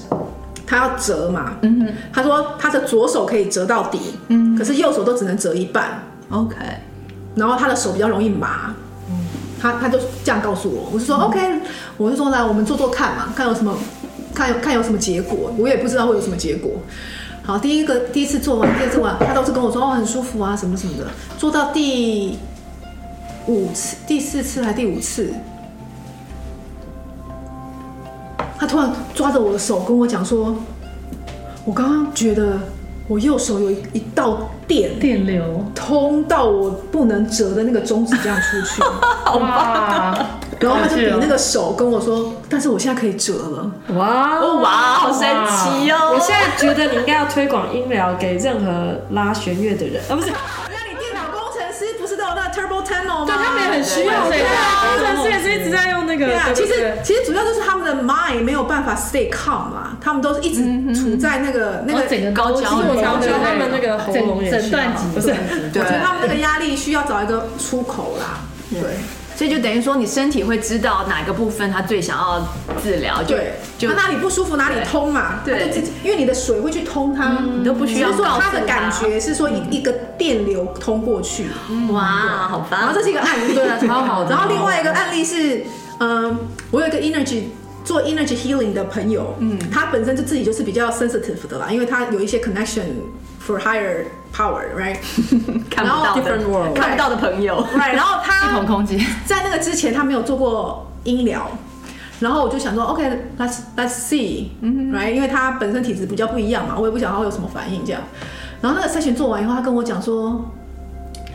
[0.67, 6.57] 他要折嘛，嗯哼，他说他的左手可以折到底，嗯，可是右手都只能折一半，OK，
[7.35, 8.75] 然后他的手比较容易麻。
[9.61, 11.39] 他他就这样告诉我，我就说 OK，
[11.97, 13.73] 我就说来我们做做看嘛，看有什么，
[14.35, 16.73] 看看有什么结果，我也不知道会有什么结果。
[17.43, 21.07] 好，第一个第一次做完，第二次完，他都是跟我说哦很舒服啊什么什么的。
[21.39, 22.39] 做到第
[23.47, 25.33] 五次、第四次还第五次，
[28.59, 30.57] 他突然抓着我的手跟我讲说，
[31.65, 32.59] 我刚刚觉得。
[33.13, 38.83] 我右手有一道电电流通到我不能折的那个中指，这样出去，
[39.25, 40.39] 好吧？
[40.59, 43.71] 然后他就比那个手跟我说，但是我现在可以折了。
[43.97, 46.13] 哇哦哇，好神奇哦！
[46.15, 50.31] 我现在觉得你应该要推广音疗给任何拉弦乐的人，啊不是。
[53.27, 56.27] 对，他们也很需要，对啊，工程师也是一直在用那个。
[56.27, 60.63] 对啊，其实其实主要就是他们的 mind 没有办法 stay calm 嘛，他们都是一直
[60.95, 68.81] 处在那个那个整个高焦，高焦，他们那个喉咙诊断级，不是，我觉得他们那个压力需要找一个出口啦，对。
[69.35, 72.47] 所以就等于说，你身体会知道哪个部分他最想要
[72.83, 78.13] 治疗，对，就他哪里不舒服哪里通嘛，对，就自己，因为你的水会去通它，你都不需要。
[78.13, 81.49] 说他的感觉是说一一个电流通过去，
[81.91, 82.03] 哇，
[82.49, 82.81] 好棒！
[82.81, 84.31] 然后这是一个案例，对啊，超好的。
[84.31, 85.65] 然后另外一个案例是，
[85.99, 86.39] 嗯，
[86.71, 87.45] 我有一个 energy
[87.85, 92.85] 做 energy healing 的朋友，嗯，他本身就自己就是比较 sensitive 的啦，因为他有一些 connection
[93.47, 94.05] for higher。
[94.35, 94.97] Power，right？
[95.69, 97.93] 看不到的，看不到的朋友，right？
[97.93, 101.51] 然后他不同空间，在那个之前他没有做过音疗，
[102.19, 105.13] 然后我就想说，OK，let's let's see，right？
[105.13, 108.01] 因为他本身体质比较不一样嘛，我也不想他会有什么反应这样。
[108.63, 110.43] 然后那个 session 做完以后，他跟我讲说，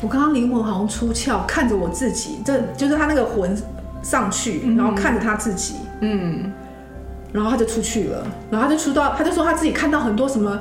[0.01, 3.55] 我刚刚灵魂好像出窍，看着我自己，这就是他那个魂
[4.01, 5.86] 上去，然后看着他自己，嗯，
[7.33, 10.59] 然后他就出去了，然后他就出到，他就说他自己看到很多什么。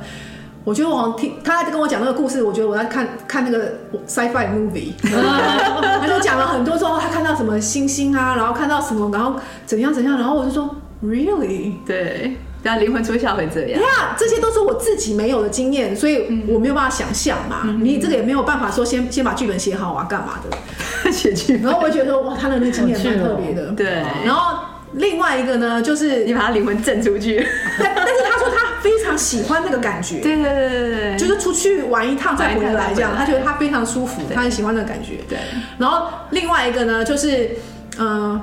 [0.63, 3.73] 我觉得我好像听他在跟我讲那个故事，我觉得我在看看那个
[4.05, 13.81] sci-fi movie， 他就讲了很多之后，他看到什么星星啊，然后看到什么，然后怎样怎样，然后我就说 really，对，但灵魂出窍会这样。
[13.81, 17.61] 呀，这些都是我自己没有的经验，所以我没有办法想象嘛。
[17.63, 20.57] 嗯、你这个也没有办法说先先把剧本写好啊，干嘛的？
[21.13, 21.61] 写剧本。
[21.61, 23.71] 然后我觉得说哇，他的那个经验蛮特别的。
[23.71, 24.65] 对，然后。
[24.93, 27.45] 另外一个呢，就是你把他灵魂震出去，
[27.77, 35.19] 但但是他说他非常喜欢那个感觉，对对对对对，就是出去玩一趟再回来这样，他觉得他非常舒服，他很喜欢那个感觉。
[35.27, 35.37] 对，
[35.77, 37.51] 然后另外一个呢，就是
[37.99, 38.41] 嗯，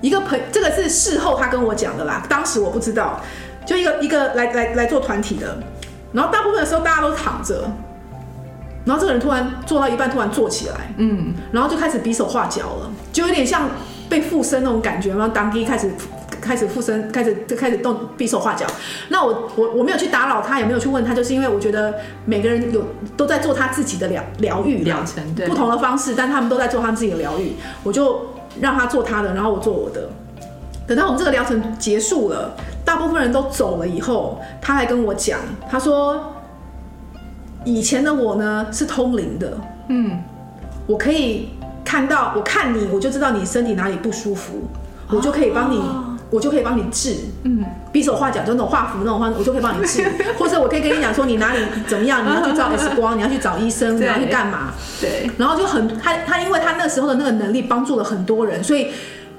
[0.00, 3.22] 一个朋，这个是事后他跟我讲的啦，当时我不知道，
[3.64, 5.58] 就一个一个来来来做团体的，
[6.12, 7.70] 然后大部分的时候大家都躺着，
[8.84, 13.70] 然后这个人突然做到一半突然坐起来，嗯，然后就开始比手画脚了，就有点像。
[14.08, 15.90] 被附身那种感觉，然后当机开始
[16.40, 18.66] 开始附身，开始就开始动比手画脚。
[19.08, 21.94] 那我我我没有去打扰他，也没有去问他，就是因为我觉得
[22.26, 22.84] 每个人有
[23.16, 27.54] 都在做他自己的疗疗愈疗程，对，不同的方式，但他们都在做他们自己的疗愈。
[27.82, 28.20] 我就
[28.60, 30.08] 让他做他的，然后我做我的。
[30.86, 35.40] 等到我们这个疗程结束了，大部分人都走了以后，他还跟我讲，
[35.70, 36.34] 他说
[37.64, 40.22] 以前的我呢是通灵的，嗯，
[40.86, 41.48] 我可以。
[41.84, 44.68] 看到我看你，我就知道你身体哪里不舒服，
[45.10, 45.80] 我就可以帮你，
[46.30, 47.16] 我就可以帮你治。
[47.44, 47.62] 嗯，
[47.92, 50.02] 比手画脚就那种画符那种话，我就可以帮你治。
[50.38, 54.72] 或者我可以跟你讲说你哪里怎么样，你要去照 X 光，你要去找医生，你要去干嘛？
[55.00, 55.30] 对。
[55.36, 58.88] 然后就很他他因为他那时候的那个能力帮助了很多人，所以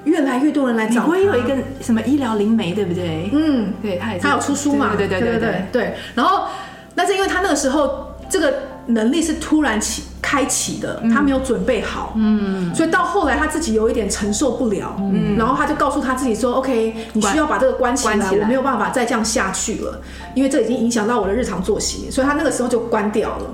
[0.04, 1.04] 越来越多人来找。
[1.04, 3.30] 你会有一个什么医疗灵媒，对不对？
[3.34, 4.92] 嗯，对，他也他有出书嘛？
[4.96, 5.96] 对对对对对对。
[6.14, 6.46] 然后
[6.94, 8.54] 那是因为他那个时候这个。
[8.88, 20.02] 能力是突然起开启的，他没有准备好，嗯，所以到后来他自己有一点承受不了，嗯，然后他就告诉他自己说：“OK，你需要把这个关起来，我没有办法再这样下去了，
[20.36, 23.46] 因为这已经影响到我的日常作息。”所以他那个时候就关掉了。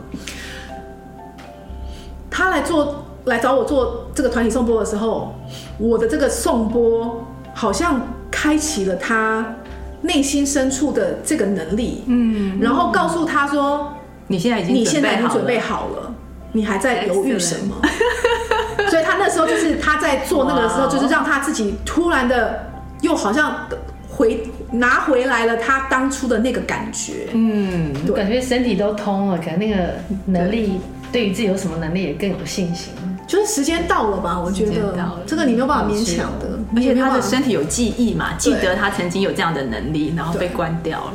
[2.30, 5.34] 他来做来找我做这个团体颂钵的时候，
[5.78, 9.56] 我的这个颂钵好像开启了他
[10.02, 13.94] 内心深处的这个能力，嗯，然后告诉他说。
[14.28, 16.13] 你现在已经，你现在已经准备好了，
[16.51, 17.76] 你还在犹豫什么？
[18.89, 22.67] 所以他那时候就是他在做那个的时候，就是让他自己突然的
[23.01, 23.67] 又好像
[24.09, 27.28] 回拿回来了他当初的那个感觉。
[27.34, 29.93] 嗯，对，感觉身体都通了，可能那个
[30.26, 30.80] 能力
[31.11, 32.93] 对于自己有什么能力也更有信心。
[33.32, 34.38] 就是时间到了吧？
[34.38, 34.94] 我觉得
[35.26, 41.14] 这个你没有办法勉强的，而且他的身体有记忆嘛，记得他曾经有这样的能力，然后被关掉了。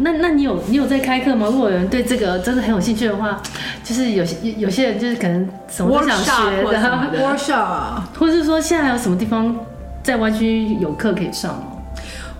[0.00, 1.46] 那那你有你有在开课吗？
[1.50, 3.40] 如果有人对这个真的很有兴趣的话，
[3.82, 6.78] 就是有些有些人就是可能什么都想学的
[7.18, 9.56] ，workshop，或者是说现在还有什么地方
[10.02, 11.62] 在湾区有课可以上吗？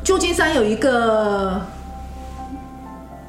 [0.05, 1.63] 旧金山有一个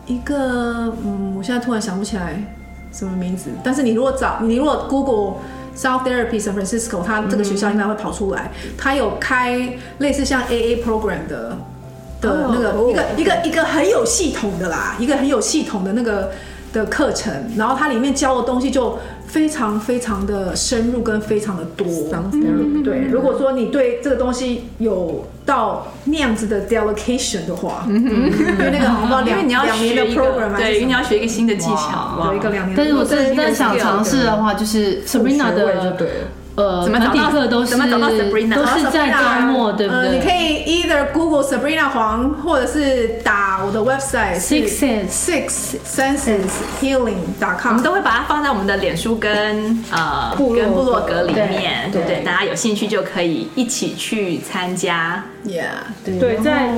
[0.06, 2.44] 一个嗯，我现在突然想不起来
[2.92, 5.40] 什么名字，但是你如果找你如果 Google。
[5.76, 8.52] Sound Therapy San Francisco，它这个学校应该会跑出来。
[8.78, 11.58] 它有开类似像 AA program 的
[12.20, 16.32] 的那个一个一个一个很有系统的啦，一个很有系统的那个
[16.74, 17.34] 的课程。
[17.56, 19.00] 然后它里面教的东西就
[19.32, 21.88] 非常非常的深入跟非常的多。
[22.84, 32.76] 对，如果说你对这个东西有到那样子的 delegation 的话，因为那个好像两两年的 program，对，因为你要学一个新的技巧，有一个两年。
[32.76, 36.02] 但是我真的想尝试的话，就是 Sabrina 的。
[36.62, 37.48] 呃，怎么找到？
[37.48, 38.56] 都是怎么找到 Sabrina？
[38.56, 40.12] 都是在周末，对不对？
[40.12, 47.72] 你可以 either Google Sabrina 黄，或者是打我的 website Six Sense Six Senses Healing dot com。
[47.72, 55.24] 我们都会把它放在我们的脸书跟呃跟部落格里面，对对，大家有兴趣就可以一起去参加。
[55.44, 55.70] Yeah，
[56.06, 56.70] 对，在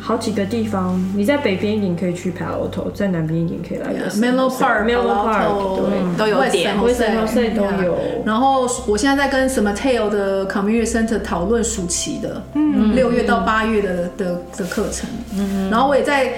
[0.00, 7.96] 好几个地方，你在北边一点可以去 Palo Alto，在南边一点可以来 Menlo Park，Menlo Park，对，都有点，威森都有。
[8.26, 15.08] 然后我现在在跟什么 Tail 的 Community Center 讨论暑期的，嗯，六月到八月的的的课程，
[15.38, 16.32] 嗯，然后我也在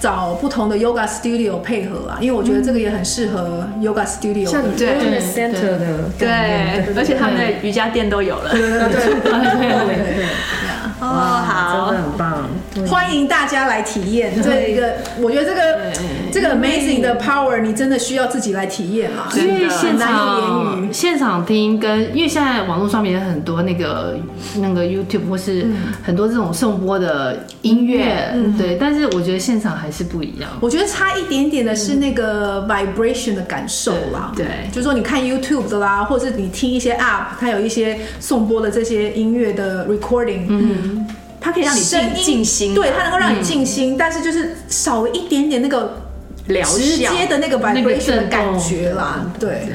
[0.00, 4.88] 找不同的 Yoga Studio 配合啊，因为我觉得这个也很适合 Yoga Studio，像你对。
[5.20, 8.70] Center 的，对，而且他们的瑜伽垫都有了，对对。
[8.70, 10.26] 对对对。
[11.00, 11.06] 哦，
[11.46, 12.48] 好，真的很棒，
[12.88, 14.94] 欢迎大家来体验 这一个。
[15.20, 15.92] 我觉得这个
[16.30, 19.28] 这个 amazing 的 power，你真的需要自己来体验嘛？
[19.36, 24.18] 因为现场现场听跟，因为现在网络上面有很多那个
[24.56, 25.66] 那个 YouTube 或是
[26.02, 30.50] 很多这种颂播的音乐，对，但是我觉得现场还是不一样。
[30.60, 41.06] 我觉得差一点点的是那个 vibration 的感受啦，对，就是说你看 YouTube 的啦，或者是你听一些 App，它有一些颂播的这些音乐的 recording，嗯。
[41.40, 46.07] 它可以让你静静心，对，它能够让你静心，但是就是少了一点点那个
[46.48, 49.68] 直接的那个 vibration 的感觉啦，对，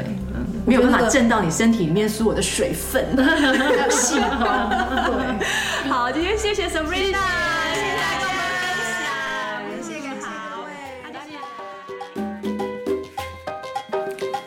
[0.66, 3.22] 没有办法震到你身体里面所有的水分，比
[3.78, 4.70] 较细胞。
[5.06, 5.16] 对，
[5.90, 9.06] 好，今天谢谢 Sabrina，谢谢大家跟我们分享，
[9.82, 10.26] 谢谢各
[10.66, 10.70] 位，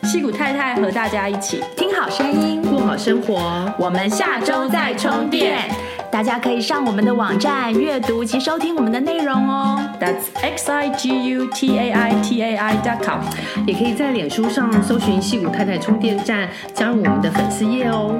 [0.02, 1.28] 矽谷太太和大家。
[1.28, 5.70] 一起听好声音，过好生活，我们下周再充电。
[6.16, 9.78] 大家可以上我们的网站阅读及收听我们的内容哦。
[10.00, 13.20] That's x i g u t a i t a i dot com。
[13.66, 18.18] 也可以在脸书上搜寻“矽谷太太充电站”，加入我们的粉丝页哦。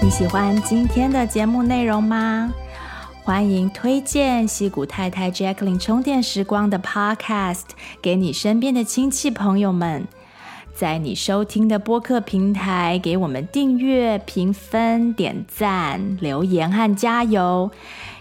[0.00, 2.50] 你喜欢今天的节目内容吗？
[3.28, 7.64] 欢迎推荐西谷太太 Jacqueline 充电时光的 Podcast
[8.00, 10.08] 给你身边的亲戚朋友们，
[10.72, 17.70] 在你收听的播客平台给我们订阅、评分、点赞、留言和加油。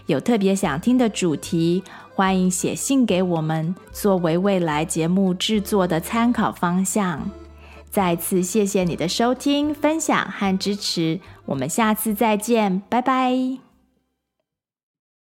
[0.07, 7.31] 有特别想听的主题，欢迎写信给我们，作为未来节目制作的参考方向。
[7.89, 13.66] 再次谢谢你的收听、分享和支持，我们下次再见，拜拜。